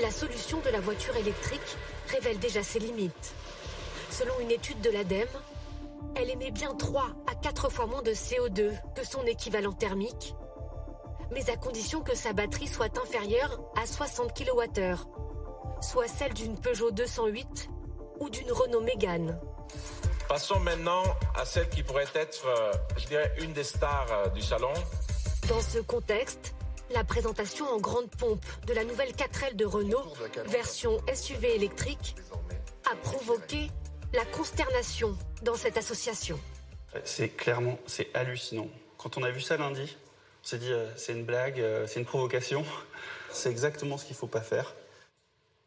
[0.00, 1.76] la solution de la voiture électrique
[2.08, 3.34] révèle déjà ses limites.
[4.10, 5.28] Selon une étude de l'ADEME,
[6.16, 10.34] elle émet bien 3 à 4 fois moins de CO2 que son équivalent thermique,
[11.32, 14.96] mais à condition que sa batterie soit inférieure à 60 kWh,
[15.80, 17.68] soit celle d'une Peugeot 208
[18.20, 19.38] ou d'une Renault Mégane.
[20.28, 21.02] Passons maintenant
[21.34, 24.72] à celle qui pourrait être, euh, je dirais, une des stars euh, du salon.
[25.48, 26.54] Dans ce contexte,
[26.90, 30.12] la présentation en grande pompe de la nouvelle 4L de Renault,
[30.46, 32.16] version SUV électrique,
[32.90, 33.70] a provoqué
[34.12, 36.38] la consternation dans cette association.
[37.04, 38.68] C'est clairement, c'est hallucinant.
[38.98, 39.96] Quand on a vu ça lundi,
[40.42, 42.64] on s'est dit, euh, c'est une blague, euh, c'est une provocation.
[43.32, 44.74] C'est exactement ce qu'il ne faut pas faire.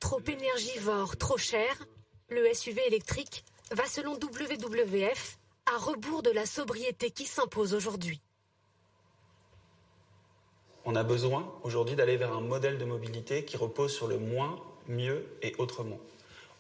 [0.02, 1.82] Trop énergivore, trop cher,
[2.28, 8.22] le SUV électrique va selon WWF à rebours de la sobriété qui s'impose aujourd'hui.
[10.86, 14.60] On a besoin aujourd'hui d'aller vers un modèle de mobilité qui repose sur le moins,
[14.88, 16.00] mieux et autrement.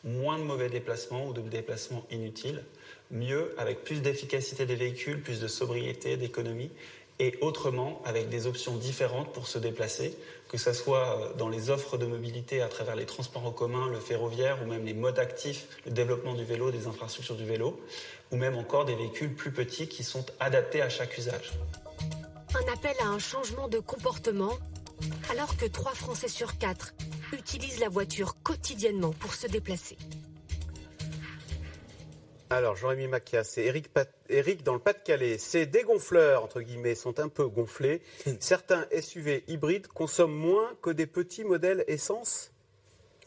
[0.05, 2.63] Moins de mauvais déplacements ou de déplacements inutiles,
[3.11, 6.71] mieux avec plus d'efficacité des véhicules, plus de sobriété, d'économie,
[7.19, 10.17] et autrement avec des options différentes pour se déplacer,
[10.49, 13.87] que ce soit euh, dans les offres de mobilité à travers les transports en commun,
[13.89, 17.79] le ferroviaire ou même les modes actifs, le développement du vélo, des infrastructures du vélo,
[18.31, 21.51] ou même encore des véhicules plus petits qui sont adaptés à chaque usage.
[22.55, 24.57] Un appel à un changement de comportement
[25.31, 26.93] alors que 3 Français sur 4
[27.33, 29.97] utilisent la voiture quotidiennement pour se déplacer.
[32.49, 35.39] Alors, Jean-Rémy Macchia, c'est Eric, Pat- Eric dans le Pas-de-Calais.
[35.39, 38.03] Ces dégonfleurs, entre guillemets, sont un peu gonflés.
[38.39, 42.51] Certains SUV hybrides consomment moins que des petits modèles essence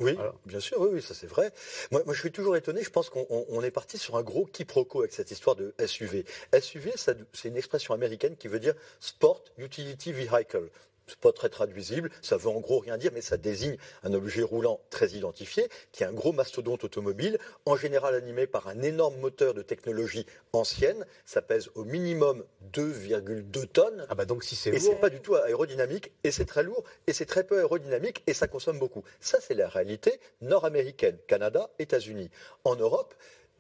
[0.00, 1.52] Oui, bien sûr, oui, oui, ça c'est vrai.
[1.90, 2.82] Moi, moi, je suis toujours étonné.
[2.82, 5.74] Je pense qu'on on- on est parti sur un gros quiproquo avec cette histoire de
[5.78, 6.24] SUV.
[6.52, 10.68] SUV, c'est une expression américaine qui veut dire Sport Utility Vehicle.
[11.06, 14.42] C'est pas très traduisible, ça veut en gros rien dire, mais ça désigne un objet
[14.42, 19.16] roulant très identifié, qui est un gros mastodonte automobile, en général animé par un énorme
[19.20, 21.06] moteur de technologie ancienne.
[21.24, 24.06] Ça pèse au minimum 2,2 tonnes.
[24.08, 26.82] Ah bah donc si c'est Et c'est pas du tout aérodynamique, et c'est très lourd,
[27.06, 29.04] et c'est très peu aérodynamique, et ça consomme beaucoup.
[29.20, 32.30] Ça, c'est la réalité nord-américaine, Canada, États-Unis.
[32.64, 33.14] En Europe,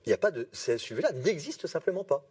[0.04, 2.24] il n'y a pas de ces SUV-là, n'existent simplement pas.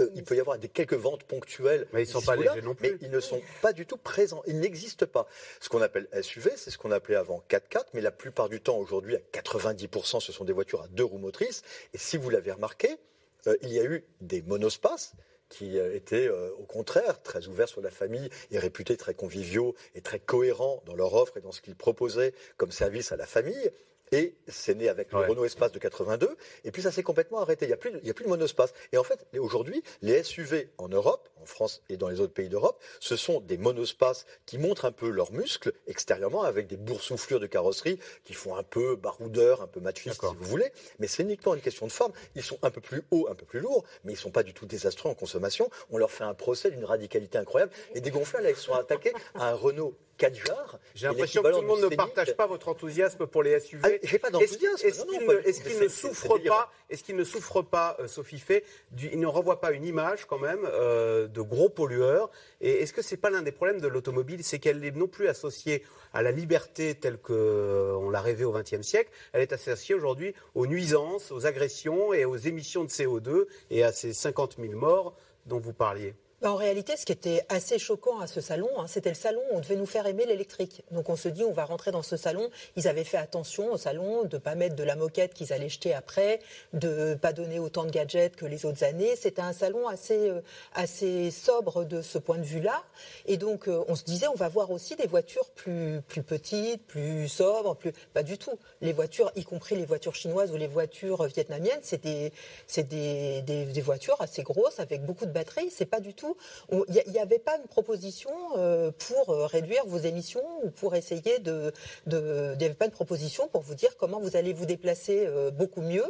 [0.00, 1.86] Euh, il peut y avoir des quelques ventes ponctuelles.
[1.92, 2.92] Mais ils sont pas ou là, légers non plus.
[2.92, 4.42] Mais ils ne sont pas du tout présents.
[4.46, 5.26] Ils n'existent pas.
[5.60, 8.78] Ce qu'on appelle SUV, c'est ce qu'on appelait avant 4x4, mais la plupart du temps,
[8.78, 11.62] aujourd'hui, à 90%, ce sont des voitures à deux roues motrices.
[11.94, 12.98] Et si vous l'avez remarqué,
[13.46, 15.14] euh, il y a eu des monospaces
[15.48, 19.74] qui euh, étaient euh, au contraire très ouverts sur la famille et réputés très conviviaux
[19.94, 23.26] et très cohérents dans leur offre et dans ce qu'ils proposaient comme service à la
[23.26, 23.70] famille.
[24.12, 27.64] Et c'est né avec le Renault Espace de 82, et puis ça s'est complètement arrêté.
[27.66, 28.72] Il n'y a, plus de- il y a plus de monospace.
[28.92, 32.48] Et en fait, aujourd'hui, les SUV en Europe, en France et dans les autres pays
[32.48, 37.38] d'Europe, ce sont des monospaces qui montrent un peu leurs muscles extérieurement, avec des boursouflures
[37.40, 40.72] de carrosserie qui font un peu baroudeur, un peu machiste, si vous voulez.
[40.98, 42.12] Mais c'est uniquement une question de forme.
[42.34, 44.42] Ils sont un peu plus hauts, un peu plus lourds, mais ils ne sont pas
[44.42, 45.70] du tout désastreux en consommation.
[45.90, 47.72] On leur fait un procès d'une radicalité incroyable.
[47.94, 50.78] Et des gonflés, là, ils sont attaqués à un Renault 4 jars.
[50.94, 53.80] J'ai l'impression que tout le monde ne partage pas votre enthousiasme pour les SUV.
[53.82, 54.86] Ah, j'ai pas d'enthousiasme.
[54.86, 58.38] Est-ce qu'il ne, qu'il Mais ne souffre pas Est-ce qu'il ne souffre pas, euh, Sophie
[58.38, 62.30] Fay, du- il ne renvoie pas une image quand même euh, de gros pollueurs?
[62.60, 65.28] Et est-ce que c'est pas l'un des problèmes de l'automobile, c'est qu'elle n'est non plus
[65.28, 69.10] associée à la liberté telle que euh, l'a rêvée au XXe siècle.
[69.32, 73.92] Elle est associée aujourd'hui aux nuisances, aux agressions et aux émissions de CO2 et à
[73.92, 75.16] ces 50 000 morts
[75.46, 76.14] dont vous parliez.
[76.40, 79.42] Bah, En réalité, ce qui était assez choquant à ce salon, hein, c'était le salon
[79.52, 80.82] où on devait nous faire aimer l'électrique.
[80.90, 82.48] Donc on se dit, on va rentrer dans ce salon.
[82.76, 85.92] Ils avaient fait attention au salon de pas mettre de la moquette qu'ils allaient jeter
[85.92, 86.40] après,
[86.72, 89.16] de pas donner autant de gadgets que les autres années.
[89.16, 90.40] C'était un salon assez, euh,
[90.72, 92.84] assez sobre de ce point de vue-là.
[93.26, 96.86] Et donc euh, on se disait, on va voir aussi des voitures plus, plus petites,
[96.86, 98.58] plus sobres, plus pas du tout.
[98.80, 102.32] Les voitures, y compris les voitures chinoises ou les voitures vietnamiennes, c'est des,
[102.66, 105.70] c'est des, des, des voitures assez grosses avec beaucoup de batteries.
[105.70, 106.29] C'est pas du tout.
[106.72, 111.38] Il n'y avait pas une proposition euh, pour euh, réduire vos émissions ou pour essayer
[111.38, 111.72] de.
[112.06, 115.50] Il n'y avait pas de proposition pour vous dire comment vous allez vous déplacer euh,
[115.50, 116.04] beaucoup mieux.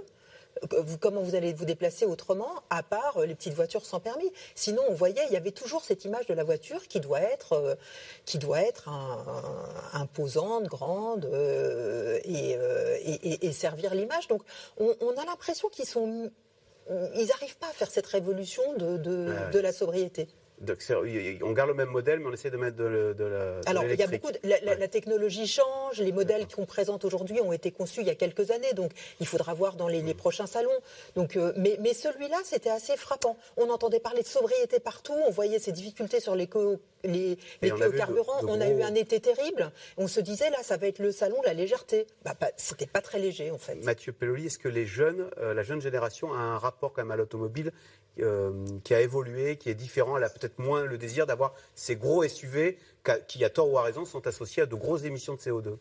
[1.01, 4.31] comment vous allez vous déplacer autrement, à part les petites voitures sans permis.
[4.55, 7.79] Sinon, on voyait, il y avait toujours cette image de la voiture qui doit être,
[8.25, 8.91] qui doit être
[9.93, 11.31] imposante, grande
[12.25, 14.27] et, servir l'image.
[14.27, 14.43] Donc,
[14.79, 16.31] on, on a l'impression qu'ils sont,
[17.15, 19.51] ils n'arrivent pas à faire cette révolution de, de- Ouais.
[19.53, 20.29] de la sobriété.
[20.61, 20.79] Donc,
[21.43, 23.61] on garde le même modèle, mais on essaie de mettre de, de la.
[23.67, 27.05] Alors, il y a beaucoup de, la, la- la technologie change, les modèles qu'on présente
[27.07, 30.03] aujourd'hui ont été conçus il y a quelques années, donc il faudra voir dans les,
[30.03, 30.69] les prochains salons.
[31.17, 33.37] Donc, euh, mais mais celui-là, c'était assez frappant.
[33.57, 37.73] On entendait parler de sobriété partout, on voyait ces difficultés sur les co- les, les
[37.73, 38.41] on carburants.
[38.43, 39.73] on a eu un été terrible.
[39.97, 42.07] On se disait, là, ça va être le salon de la légèreté.
[42.25, 43.77] Bah, bah, c'était pas très léger, en fait.
[43.77, 47.11] Mathieu Pelloli, est-ce que les jeunes, euh, la jeune génération a un rapport quand même
[47.11, 47.73] à l'automobile
[48.23, 48.53] euh,
[48.85, 52.27] qui a évolué, qui est différent Elle a peut-être moins le désir d'avoir ces gros
[52.27, 52.79] SUV
[53.29, 55.77] qui, à tort ou à raison, sont associés à de grosses émissions de CO2.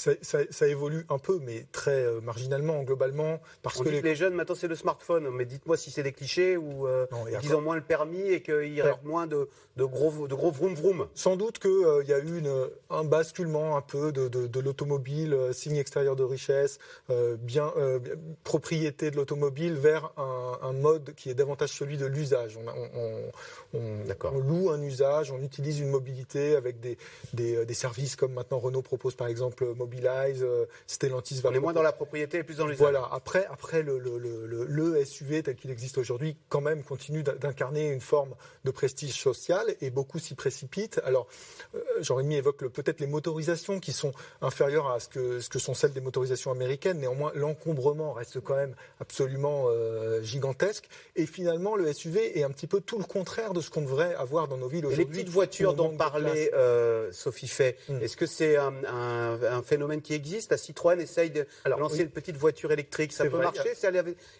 [0.00, 3.96] Ça, ça- ça évolue un peu, mais très euh, marginalement, globalement, parce On que dit
[3.96, 5.28] les que les jeunes, maintenant, c'est le smartphone.
[5.30, 7.06] Mais dites-moi si c'est des clichés ou euh,
[7.40, 10.34] qu'ils ont moins le permis et qu'il y Alors- rêvent moins de, de gros, de
[10.34, 11.06] gros vroom vroom.
[11.14, 15.34] Sans doute qu'il y a eu une- un basculement un peu de, de- de l'automobile,
[15.34, 16.78] euh, signe extérieur de richesse,
[17.10, 17.98] euh, bien, euh,
[18.44, 22.58] propriété de l'automobile, vers un, un mode qui est davantage celui de l'usage.
[22.58, 26.96] On, loue un usage, on utilise une mobilité avec des,
[27.34, 31.58] des, euh, des services comme maintenant Renault propose par exemple Mobilize, euh, Stellantis On est
[31.58, 32.78] moins dans la propriété et plus dans l'usage.
[32.78, 33.08] Voilà.
[33.12, 37.88] Après, après le, le- le- SUV tel qu'il existe aujourd'hui, quand même, continue d'in- d'incarner
[37.90, 38.34] une forme
[38.64, 41.00] de prestige social et beaucoup s'y précipitent.
[41.04, 41.26] Alors,
[41.74, 44.12] euh, Jean-Rémy évoque peut-être les motorisations qui sont
[44.42, 46.98] inférieures à ce que, ce que sont celles des motorisations américaines.
[46.98, 50.88] Néanmoins, l'encombrement reste quand même absolument euh, gigantesque.
[51.16, 54.14] Et finalement, le SUV est un petit peu tout le contraire de ce qu'on devrait
[54.14, 55.04] avoir dans nos villes Et aujourd'hui.
[55.04, 57.98] les petites voitures dont parlait euh, Sophie Fay, Hmm.
[58.02, 61.46] est-ce que c'est un, un- un phénomène qui existe La Citroën essaye de
[61.78, 62.02] lancer oui.
[62.02, 63.12] une petite voiture électrique.
[63.12, 63.72] Ça peut vrai, marcher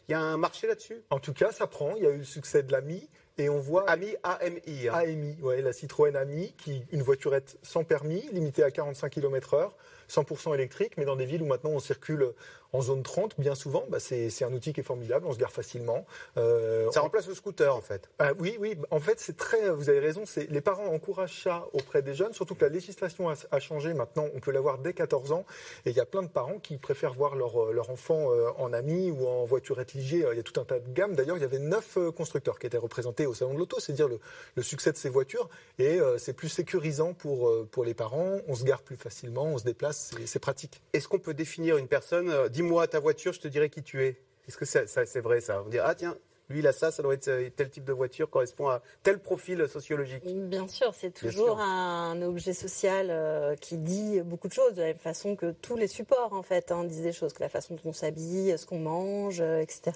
[0.08, 1.02] Il y a un marché là-dessus?
[1.10, 1.94] En tout cas, ça prend.
[1.96, 3.08] Il y a eu le succès de l'AMI.
[3.38, 4.88] Et on voit AMI, AMI.
[4.88, 4.92] hein.
[4.92, 9.70] AMI, ouais, la Citroën AMI, qui une voiturette sans permis, limitée à 45 km/h,
[10.10, 12.34] 100% électrique, mais dans des villes où maintenant on circule
[12.72, 15.50] en zone 30, bien souvent, bah, c'est un outil qui est formidable, on se gare
[15.52, 16.04] facilement.
[16.36, 18.08] Euh, Ça on- remplace le scooter, en fait.
[18.18, 18.76] ah oui, oui.
[18.90, 19.70] En fait, c'est très.
[19.70, 20.22] Vous avez raison.
[20.48, 23.92] Les parents encouragent ça auprès des jeunes, surtout que la législation a, a changé.
[23.94, 25.44] Maintenant, on peut l'avoir dès 14 ans,
[25.84, 28.48] et il y a plein de parents qui préfèrent voir leur, euh, leur enfant euh,
[28.58, 30.24] en ami ou en voiturette léger.
[30.30, 31.14] Il y a tout un tas de gammes.
[31.14, 33.80] D'ailleurs, il y avait neuf constructeurs qui étaient représentés au salon de l'auto.
[33.80, 34.20] C'est dire le,
[34.54, 35.48] le succès de ces voitures,
[35.78, 38.38] et euh, c'est plus sécurisant pour pour les parents.
[38.48, 40.80] On se gare plus facilement, on se déplace, c'est- c'est pratique.
[40.92, 44.04] Est-ce qu'on peut définir une personne euh, Dis-moi ta voiture, je te dirai qui tu
[44.04, 44.20] es.
[44.46, 45.64] Est-ce que c'est vrai ça?
[45.66, 46.14] On ah tiens,
[46.50, 49.18] lui il a ça, ça doit être euh, tel type de voiture correspond à tel
[49.20, 50.22] profil sociologique.
[50.24, 51.60] Bien sûr, c'est toujours sûr.
[51.60, 55.76] un objet social euh, qui dit beaucoup de choses, de la même façon que tous
[55.76, 58.66] les supports, en fait, hein, disent des choses, que la façon dont on s'habille, ce
[58.66, 59.92] qu'on mange, euh, etc.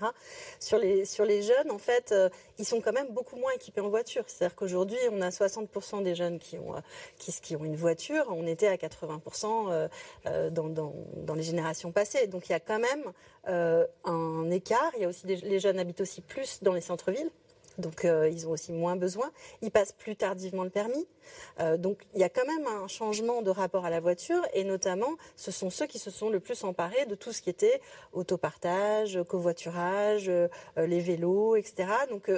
[0.60, 2.28] Sur les, sur les jeunes, en fait, euh,
[2.58, 4.24] ils sont quand même beaucoup moins équipés en voiture.
[4.28, 6.74] C'est-à-dire qu'aujourd'hui, on a 60% des jeunes qui ont,
[7.18, 8.26] qui, qui ont une voiture.
[8.30, 9.88] On était à 80% euh,
[10.26, 12.26] euh, dans, dans, dans les générations passées.
[12.28, 13.12] Donc il y a quand même
[14.04, 14.90] un écart.
[14.96, 17.30] Il y a aussi des- les jeunes habitent aussi plus dans les centres-villes.
[17.78, 19.30] Donc euh, ils ont aussi moins besoin.
[19.62, 21.06] Ils passent plus tardivement le permis.
[21.60, 24.64] Euh, donc il y a quand même un changement de rapport à la voiture et
[24.64, 27.80] notamment ce sont ceux qui se sont le plus emparés de tout ce qui était
[28.12, 31.88] autopartage, covoiturage, euh, les vélos, etc.
[32.10, 32.30] Donc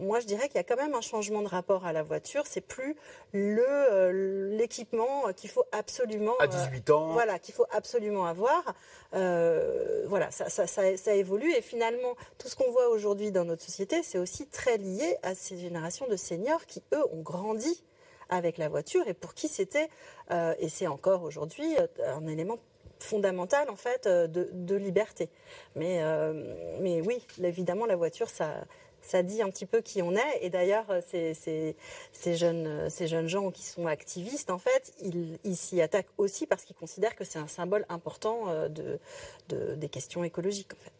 [0.00, 2.44] moi je dirais qu'il y a quand même un changement de rapport à la voiture.
[2.46, 2.96] C'est plus
[3.32, 7.12] le euh, l'équipement qu'il faut absolument À euh, 18 ans.
[7.12, 8.74] voilà qu'il faut absolument avoir.
[9.14, 13.44] Euh, voilà ça, ça, ça, ça évolue et finalement tout ce qu'on voit aujourd'hui dans
[13.44, 17.84] notre société c'est aussi très lié à ces générations de seniors qui eux ont grandi
[18.28, 19.88] avec la voiture et pour qui c'était
[20.32, 21.86] euh, et c'est encore aujourd'hui euh,
[22.16, 22.58] un élément
[22.98, 25.28] fondamental en fait euh, de, de liberté.
[25.74, 28.64] Mais, euh, mais oui, évidemment la voiture ça
[29.06, 30.38] ça dit un petit peu qui on est.
[30.42, 35.56] Et d'ailleurs, euh, ces, jeunes, euh, ces jeunes gens qui sont activistes, en fait, ils
[35.56, 40.24] s'y attaquent aussi parce qu'ils considèrent que c'est un symbole important euh, de- des questions
[40.24, 40.92] écologiques, en fait.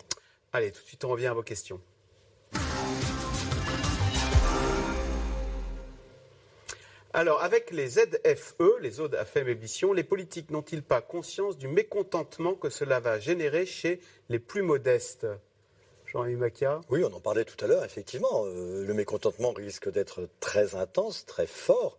[0.52, 1.80] Allez, tout de suite on revient à vos questions.
[7.12, 11.66] Alors, avec les ZFE, les zones à faible émission, les politiques n'ont-ils pas conscience du
[11.66, 15.26] mécontentement que cela va générer chez les plus modestes?
[16.90, 18.44] Oui, on en parlait tout à l'heure, effectivement.
[18.46, 21.98] Euh, le mécontentement risque d'être très intense, très fort.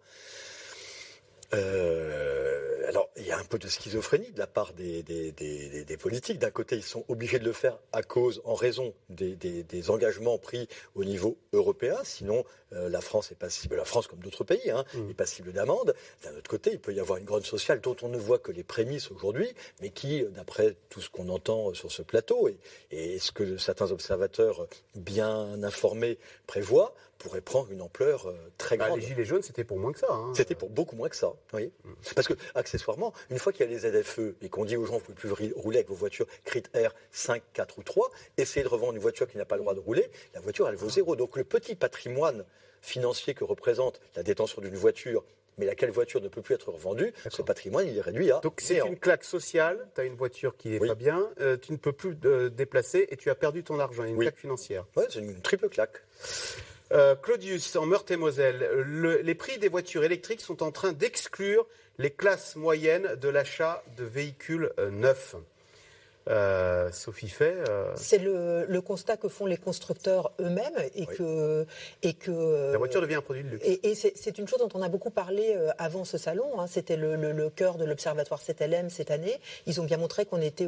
[1.53, 5.69] Euh, alors, il y a un peu de schizophrénie de la part des, des- des-
[5.69, 6.39] des- des politiques.
[6.39, 10.67] D'un côté, ils sont obligés de le faire à cause, en raison des, engagements pris
[10.95, 11.97] au niveau européen.
[12.03, 12.43] Sinon,
[12.73, 15.95] euh, la France est passible, la France comme d'autres pays, hein, est passible d'amende.
[16.23, 18.51] D'un autre côté, il peut y avoir une grogne sociale dont on ne voit que
[18.51, 19.49] les prémices aujourd'hui,
[19.81, 22.57] mais qui, d'après tout ce qu'on entend sur ce plateau et,
[22.91, 28.87] et ce que certains observateurs bien informés prévoient, pourrait prendre une ampleur euh, très Bah,
[28.89, 28.99] grande.
[28.99, 30.05] Les Gilets jaunes, c'était pour moins que ça.
[30.11, 30.33] hein.
[30.35, 31.33] C'était pour beaucoup moins que ça.
[31.53, 31.71] Oui.
[32.15, 34.97] Parce que, accessoirement, une fois qu'il y a les ZFE et qu'on dit aux gens,
[34.97, 38.69] vous ne pouvez plus rouler avec vos voitures critères 5, 4 ou 3, essayez de
[38.69, 41.15] revendre une voiture qui n'a pas le droit de rouler, la voiture, elle vaut zéro.
[41.15, 42.45] Donc le petit patrimoine
[42.81, 45.23] financier que représente la détention d'une voiture,
[45.57, 48.61] mais laquelle voiture ne peut plus être revendue, ce patrimoine, il est réduit à Donc
[48.61, 51.77] c'est une claque sociale, tu as une voiture qui n'est pas bien, euh, tu ne
[51.77, 54.37] peux plus te déplacer et tu as perdu ton argent, il y a une claque
[54.37, 54.85] financière.
[54.95, 56.03] Oui, c'est une triple claque.
[56.93, 61.67] Euh, Claudius, en Meurthe-et-Moselle, le- les prix des voitures électriques sont en train d'exclure
[61.97, 65.35] les classes moyennes de l'achat de véhicules euh, neufs.
[66.29, 67.55] Euh, Sophie fait.
[67.69, 71.65] Euh, C'est le, le, constat que font les constructeurs eux-mêmes et, que,
[72.03, 72.71] et que.
[72.71, 73.65] La voiture devient un produit de luxe.
[73.65, 76.59] Et, et c'est une chose dont on a beaucoup parlé euh, avant ce salon.
[76.59, 76.67] Hein.
[76.67, 79.39] C'était le, le, le, cœur de l'Observatoire 7LM cette année.
[79.65, 80.67] Ils ont bien montré qu'on était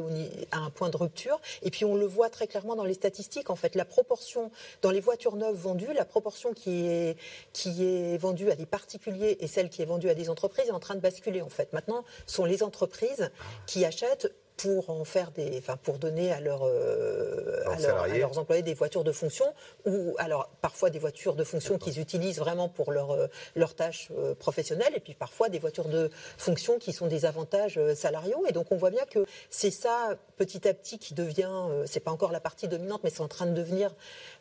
[0.50, 1.40] à un point de rupture.
[1.62, 3.50] Et puis on le voit très clairement dans les statistiques.
[3.50, 4.50] En fait, la proportion
[4.82, 7.16] dans les voitures neuves vendues, la proportion qui est,
[7.52, 10.72] qui est vendue à des particuliers et celle qui est vendue à des entreprises est
[10.72, 11.42] en train de basculer.
[11.42, 13.30] En fait, maintenant, sont les entreprises
[13.66, 14.32] qui achètent
[14.62, 18.62] pour en faire des, enfin pour donner à, leur, euh, à, leur, à, leurs employés
[18.62, 19.46] des voitures de fonction
[19.86, 24.08] ou alors parfois des voitures de fonction qu'ils utilisent vraiment pour leur, euh, leurs tâches
[24.18, 28.44] euh, professionnelles et puis parfois des voitures de fonction qui sont des avantages euh, salariaux.
[28.48, 31.50] Et donc on voit bien que c'est ça petit à petit qui devient,
[31.86, 33.94] c'est pas encore la partie dominante mais c'est en train de devenir,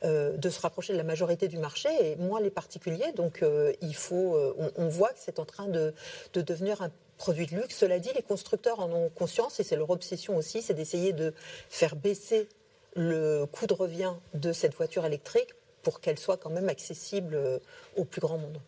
[0.04, 1.90] de se rapprocher de la majorité du marché.
[2.02, 3.44] Et moins les particuliers donc
[3.82, 5.94] il faut, on, on, voit que c'est en train de,
[6.34, 6.90] de devenir un
[7.20, 7.76] produits de luxe.
[7.76, 11.34] Cela dit, les constructeurs en ont conscience et c'est leur obsession aussi, c'est d'essayer de
[11.70, 12.48] faire baisser
[12.96, 15.50] le coût de revient de cette voiture électrique
[15.84, 17.60] pour qu'elle soit quand même accessible euh,
[17.96, 18.60] au plus grand monde.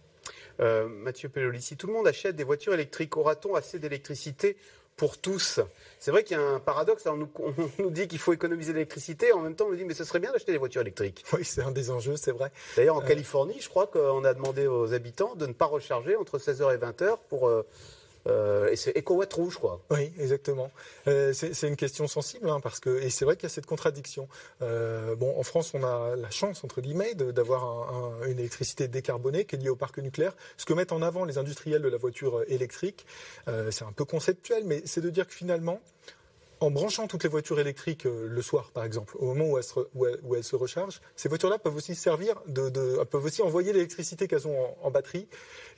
[0.60, 4.58] Euh, Mathieu Pelloli, si tout le monde achète des voitures électriques, aura-t-on assez d'électricité
[4.96, 5.62] pour tous?
[5.98, 7.08] C'est vrai qu'il y a un paradoxe.
[7.08, 9.32] On nous, on nous dit qu'il faut économiser l'électricité.
[9.34, 11.24] En même temps, on nous dit mais ce serait bien d'acheter des voitures électriques.
[11.34, 12.52] Oui, c'est un des enjeux, c'est vrai.
[12.76, 13.08] D'ailleurs, en euh...
[13.08, 16.78] Californie, je crois qu'on a demandé aux habitants de ne pas recharger entre 16h et
[16.78, 17.48] 20h pour.
[17.48, 17.66] Euh,
[18.28, 19.82] euh, et c'est éco-watt rouge, quoi.
[19.90, 20.72] Oui, exactement.
[21.08, 23.66] Euh, c'est une question sensible, hein, parce que et c'est vrai qu'il y a cette
[23.66, 24.28] contradiction.
[24.62, 28.88] Euh, bon, en France, on a la chance entre guillemets d'avoir un, un, une électricité
[28.88, 30.34] décarbonée qui est liée au parc nucléaire.
[30.58, 33.06] Ce que mettent en avant les industriels de la voiture électrique,
[33.72, 35.82] c'est un peu conceptuel, mais c'est de dire que finalement,
[36.62, 39.64] en branchant toutes les voitures électriques euh, le soir, par exemple, au moment où elles
[39.64, 43.26] se, où elles, où elles se rechargent, ces voitures-là peuvent aussi servir de, de, peuvent
[43.26, 45.28] aussi envoyer l'électricité qu'elles ont en, en, batterie.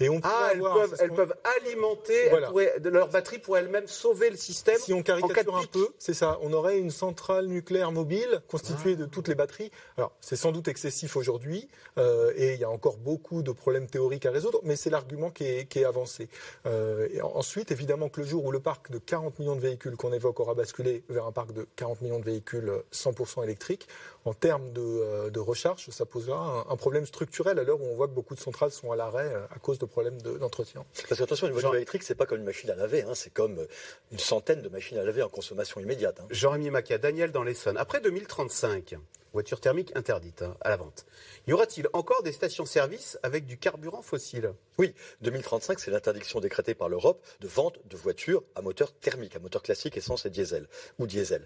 [0.02, 2.50] Et on ah, elles peuvent, elles peuvent alimenter, voilà.
[2.50, 4.78] pourraient, leur batterie pourrait elle-même sauver le système.
[4.78, 6.38] Si on caricature un peu, c'est ça.
[6.42, 9.02] On aurait une centrale nucléaire mobile constituée ah.
[9.02, 9.72] de toutes les batteries.
[9.98, 13.88] Alors, c'est sans doute excessif aujourd'hui, euh, et il y a encore beaucoup de problèmes
[13.88, 16.28] théoriques à résoudre, mais c'est l'argument qui est, qui est, avancé.
[16.66, 19.96] Euh, et ensuite, évidemment que le jour où le parc de 40 millions de véhicules
[19.96, 23.88] qu'on évoque aura vers un parc de 40 millions de véhicules 100% électriques,
[24.26, 27.86] en termes de, euh, de, recharge, ça posera un, un, problème structurel à l'heure où
[27.86, 30.86] on voit que beaucoup de centrales sont à l'arrêt euh, à cause de problèmes d'entretien.
[30.94, 31.76] Parce que attention, une voiture Jean...
[31.76, 33.68] électrique, c'est pas comme une machine à laver, hein, c'est comme
[34.12, 36.20] une centaine de machines à laver en consommation immédiate.
[36.22, 36.28] Hein.
[36.30, 37.78] Jean-Rémy Macia, Daniel dans l'Essonne.
[37.78, 38.96] Après 2035,
[39.34, 41.06] voiture thermique interdite hein, à la vente.
[41.48, 44.54] Y aura-t-il encore des stations-service avec du carburant fossile?
[44.78, 49.40] Oui, 2035, c'est l'interdiction décrétée par l'Europe de vente de voitures à moteur thermique, à
[49.40, 50.68] moteur classique, essence et diesel,
[51.00, 51.46] ou diesel.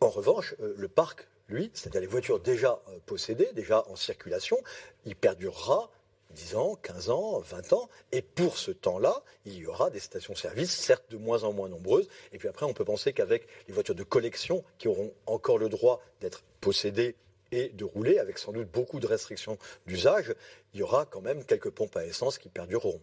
[0.00, 4.58] En revanche, euh, le parc, lui, c'est-à-dire les voitures déjà euh, possédées, déjà en circulation,
[5.06, 5.90] il perdurera
[6.30, 7.88] 10 ans, 15 ans, 20 ans.
[8.12, 12.08] Et pour ce temps-là, il y aura des stations-service, certes de moins en moins nombreuses.
[12.32, 15.68] Et puis après, on peut penser qu'avec les voitures de collection, qui auront encore le
[15.68, 17.16] droit d'être possédées
[17.52, 20.34] et de rouler, avec sans doute beaucoup de restrictions d'usage,
[20.74, 23.00] il y aura quand même quelques pompes à essence qui perdureront.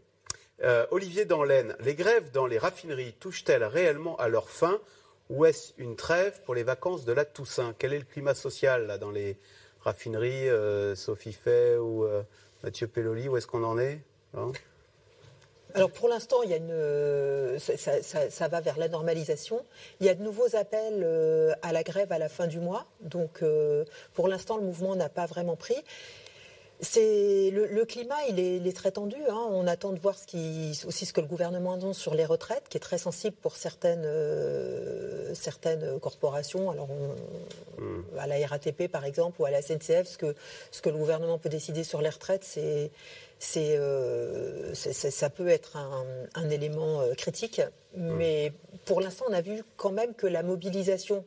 [0.64, 4.80] Euh, Olivier Danlaine, les grèves dans les raffineries touchent-elles réellement à leur fin
[5.30, 7.76] ou est-ce une trêve pour les vacances de la Toussaint?
[7.78, 9.38] Quel est le climat social là, dans les
[9.82, 12.24] raffineries euh, Sophie Fay ou euh,
[12.64, 14.02] Mathieu Pelloli, où est-ce qu'on en est
[14.36, 14.52] hein?
[15.76, 19.66] Alors pour l'instant, il y a une, ça, ça, ça, va vers la normalisation.
[20.00, 22.86] Il y a de nouveaux appels euh, à la grève à la fin du mois.
[23.02, 25.76] Donc euh, pour l'instant, le mouvement n'a pas vraiment pris.
[26.82, 29.16] C'est le, le, climat, il est, il est très tendu.
[29.30, 29.48] Hein.
[29.50, 32.68] On attend de voir ce qui, aussi ce que le gouvernement annonce sur les retraites,
[32.70, 36.70] qui est très sensible pour certaines, euh, certaines corporations.
[36.70, 38.04] Alors, on, mmh.
[38.20, 40.36] à la RATP par exemple ou à la SNCF, ce que,
[40.72, 42.92] ce que le gouvernement peut décider sur les retraites, c'est
[43.40, 46.06] c'est, euh, ça peut être un,
[46.36, 47.62] un élément euh, critique.
[47.96, 48.16] Mmh.
[48.16, 48.54] Mais
[48.86, 51.26] pour l'instant, on a vu quand même que la mobilisation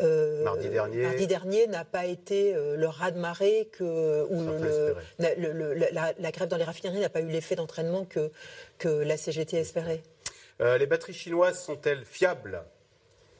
[0.00, 5.52] euh, mardi dernier, mardi dernier n'a pas été euh, le raz-de-marée que ou le, le,
[5.52, 8.30] le, la, la, grève dans les raffineries n'a pas eu l'effet d'entraînement que
[8.78, 10.02] que la CGT espérait.
[10.60, 12.62] Euh, les batteries chinoises sont-elles fiables?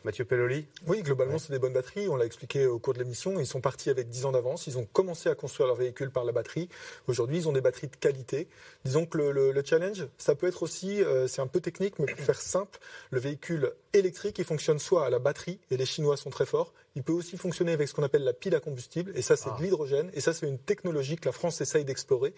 [0.04, 0.66] Mathieu Pelloli?
[0.86, 1.38] Oui, globalement, ouais.
[1.38, 2.08] c'est des bonnes batteries.
[2.08, 3.38] On l'a expliqué au cours de l'émission.
[3.40, 4.66] Ils sont partis avec 10 ans d'avance.
[4.66, 6.68] Ils ont commencé à construire leur véhicule par la batterie.
[7.08, 8.48] Aujourd'hui, ils ont des batteries de qualité.
[8.84, 11.98] Disons que le, le, le challenge, ça peut être aussi, euh, c'est un peu technique,
[11.98, 12.78] mais pour faire simple,
[13.10, 16.72] le véhicule électrique, il fonctionne soit à la batterie, et les Chinois sont très forts,
[16.94, 19.50] il peut aussi fonctionner avec ce qu'on appelle la pile à combustible, et ça c'est
[19.52, 19.56] Ah.
[19.58, 22.34] de l'hydrogène, et ça c'est une technologie que la France essaye d'explorer.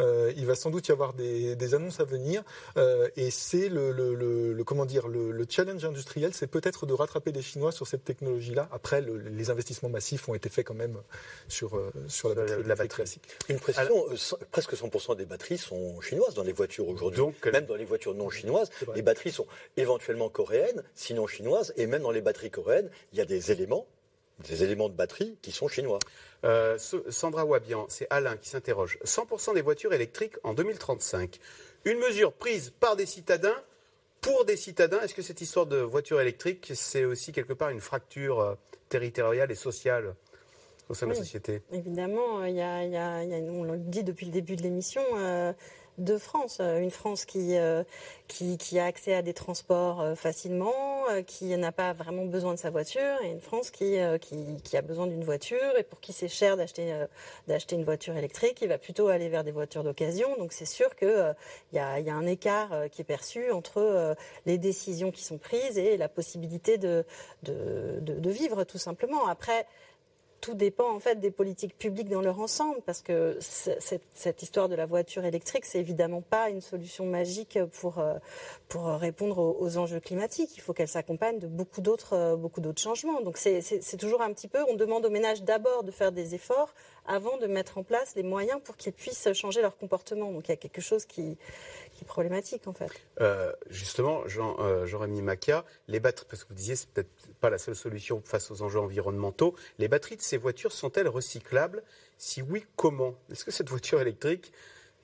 [0.00, 2.42] Euh, il va sans doute y avoir des, des annonces à venir,
[2.76, 6.86] euh, et c'est le, le- le- le- comment dire le, le challenge industriel, c'est peut-être
[6.86, 8.68] de rattraper les Chinois sur cette technologie-là.
[8.72, 10.98] Après, le- les investissements massifs ont été faits quand même
[11.48, 12.88] sur euh, sur la batterie, la batterie.
[12.88, 13.22] classique.
[13.48, 17.24] Une précision, euh, presque 100% des batteries sont chinoises dans les voitures aujourd'hui.
[17.52, 19.46] même dans les voitures non chinoises, les batteries sont
[19.76, 23.86] éventuellement coréennes, sinon chinoises, et même dans les batteries coréennes, il y a des éléments,
[24.48, 25.98] des éléments de batterie qui sont chinois.
[26.44, 26.76] Euh,
[27.08, 28.98] Sandra Wabian, c'est Alain qui s'interroge.
[29.04, 31.38] 100% des voitures électriques en 2035.
[31.84, 33.56] Une mesure prise par des citadins
[34.20, 35.00] pour des citadins.
[35.00, 38.54] Est-ce que cette histoire de voiture électrique, c'est aussi quelque part une fracture euh,
[38.88, 40.14] territoriale et sociale
[40.88, 41.62] au sein de la société?
[41.72, 44.26] Évidemment, euh, il y a, il y a- il y a- on le dit depuis
[44.26, 45.52] le début de l'émission, euh,
[45.98, 46.58] deux France.
[46.60, 47.84] Euh, Une France qui, euh,
[48.28, 50.72] qui, qui a accès à des transports euh, facilement,
[51.26, 53.98] qui n'a pas vraiment besoin de sa voiture, et une France qui,
[54.62, 56.94] qui, a besoin d'une voiture et pour qui c'est cher d'acheter
[57.46, 60.34] d'acheter une voiture électrique, il va plutôt aller vers des voitures d'occasion.
[60.38, 61.34] Donc c'est sûr qu'il
[61.72, 64.16] il y, a, un écart qui est perçu entre
[64.46, 67.04] les décisions qui sont prises et la possibilité de,
[67.42, 69.26] de, de- de vivre tout simplement.
[69.26, 69.66] Après,
[70.44, 74.74] tout dépend en fait des politiques publiques dans leur ensemble, parce que cette, histoire de
[74.74, 78.18] la voiture électrique, c'est évidemment pas une solution magique pour euh,
[78.74, 80.50] répondre aux, enjeux climatiques.
[80.54, 83.22] Il faut qu'elle s'accompagne de beaucoup d'autres euh, changements.
[83.22, 86.74] Donc c'est toujours un petit peu, on demande aux ménages d'abord de faire des efforts
[87.06, 90.30] avant de mettre en place les moyens pour qu'ils puissent changer leur comportement.
[90.30, 91.38] Donc il y a quelque chose qui
[91.94, 92.90] qui est problématique en fait.
[93.20, 97.50] Euh, justement, Jean, euh, Jean-Rémy Macchia, les batteries, parce que vous disiez, c'est peut-être pas
[97.50, 99.54] la seule solution face aux enjeux environnementaux.
[99.78, 101.82] Les batteries de ces voitures sont-elles recyclables?
[102.18, 103.14] Si oui, comment?
[103.30, 104.52] Est-ce que cette voiture électrique,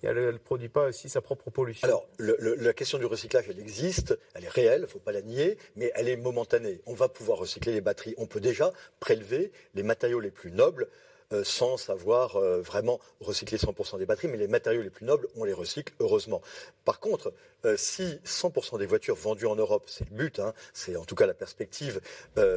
[0.02, 1.86] elle ne produit pas aussi sa propre pollution?
[1.86, 4.98] Alors, le- le- la question du recyclage, elle existe, elle est réelle, il ne faut
[4.98, 6.80] pas la nier, mais elle est momentanée.
[6.86, 8.14] On va pouvoir recycler les batteries.
[8.16, 10.88] On peut déjà prélever les matériaux les plus nobles
[11.32, 15.28] euh, sans savoir euh, vraiment recycler 100% des batteries, mais les matériaux les plus nobles,
[15.36, 16.42] on les recycle, heureusement.
[16.84, 17.32] Par contre,
[17.64, 21.14] euh, si 100% des voitures vendues en Europe, c'est le but, hein, c'est en tout
[21.14, 22.00] cas la perspective,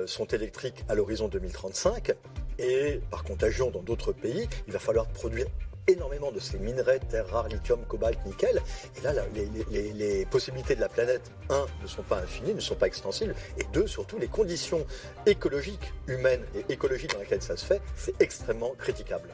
[0.08, 2.14] sont électriques à l'horizon 2035,
[2.58, 5.48] et par contagion dans d'autres pays, il va falloir produire
[5.88, 8.62] énormément de ces minerais, terres rares, lithium, cobalt, nickel.
[8.98, 12.76] Et là, les, les- possibilités de la planète, un, ne sont pas infinies, ne sont
[12.76, 14.86] pas extensibles, et deux, surtout, les conditions
[15.26, 19.30] écologiques, humaines et écologiques dans lesquelles ça se fait, c'est extrêmement critiquable.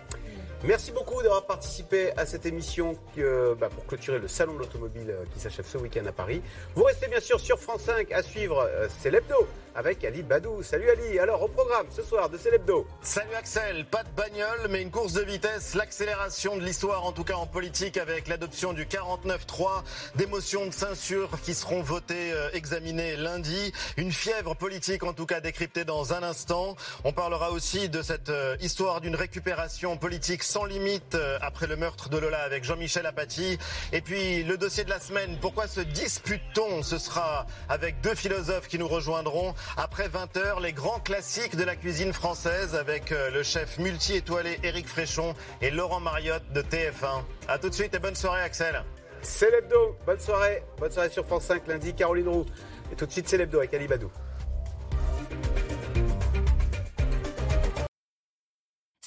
[0.66, 5.10] Merci beaucoup d'avoir participé à cette émission euh, bah, pour clôturer le salon de l'automobile
[5.10, 6.42] euh, qui s'achève ce week-end à Paris.
[6.76, 10.64] Vous restez bien sûr sur France 5 à suivre euh, C'est l'hebdo avec Ali Badou.
[10.64, 11.20] Salut Ali.
[11.20, 12.88] Alors au programme ce soir de C'est l'hebdo.
[13.02, 17.24] Salut Axel, pas de bagnole mais une course de vitesse, l'accélération de l'histoire en tout
[17.24, 19.84] cas en politique avec l'adoption du 49-3,
[20.16, 25.26] des motions de censure qui seront votées, euh, examinées lundi, une fièvre politique en tout
[25.26, 26.76] cas décryptée dans un instant.
[27.04, 31.76] On parlera aussi de cette euh, histoire d'une récupération politique sans limite euh, après le
[31.76, 33.58] meurtre de Lola avec Jean-Michel Apathy.
[33.94, 36.84] Et puis le dossier de la semaine, pourquoi se dispute-t-on?
[36.84, 41.76] Ce sera avec deux philosophes qui nous rejoindront après 20h, les grands classiques de la
[41.76, 47.24] cuisine française avec euh, le chef multi-étoilé Éric Fréchon et Laurent Mariotte de TF1.
[47.48, 48.84] A tout de suite et bonne soirée Axel.
[49.22, 49.98] C'est l'hebdo.
[50.06, 50.64] Bonne soirée.
[50.78, 51.94] Bonne soirée sur France 5 lundi.
[51.94, 52.46] Caroline Roux.
[52.92, 54.12] Et tout de suite C'est l'hebdo avec Ali Badou.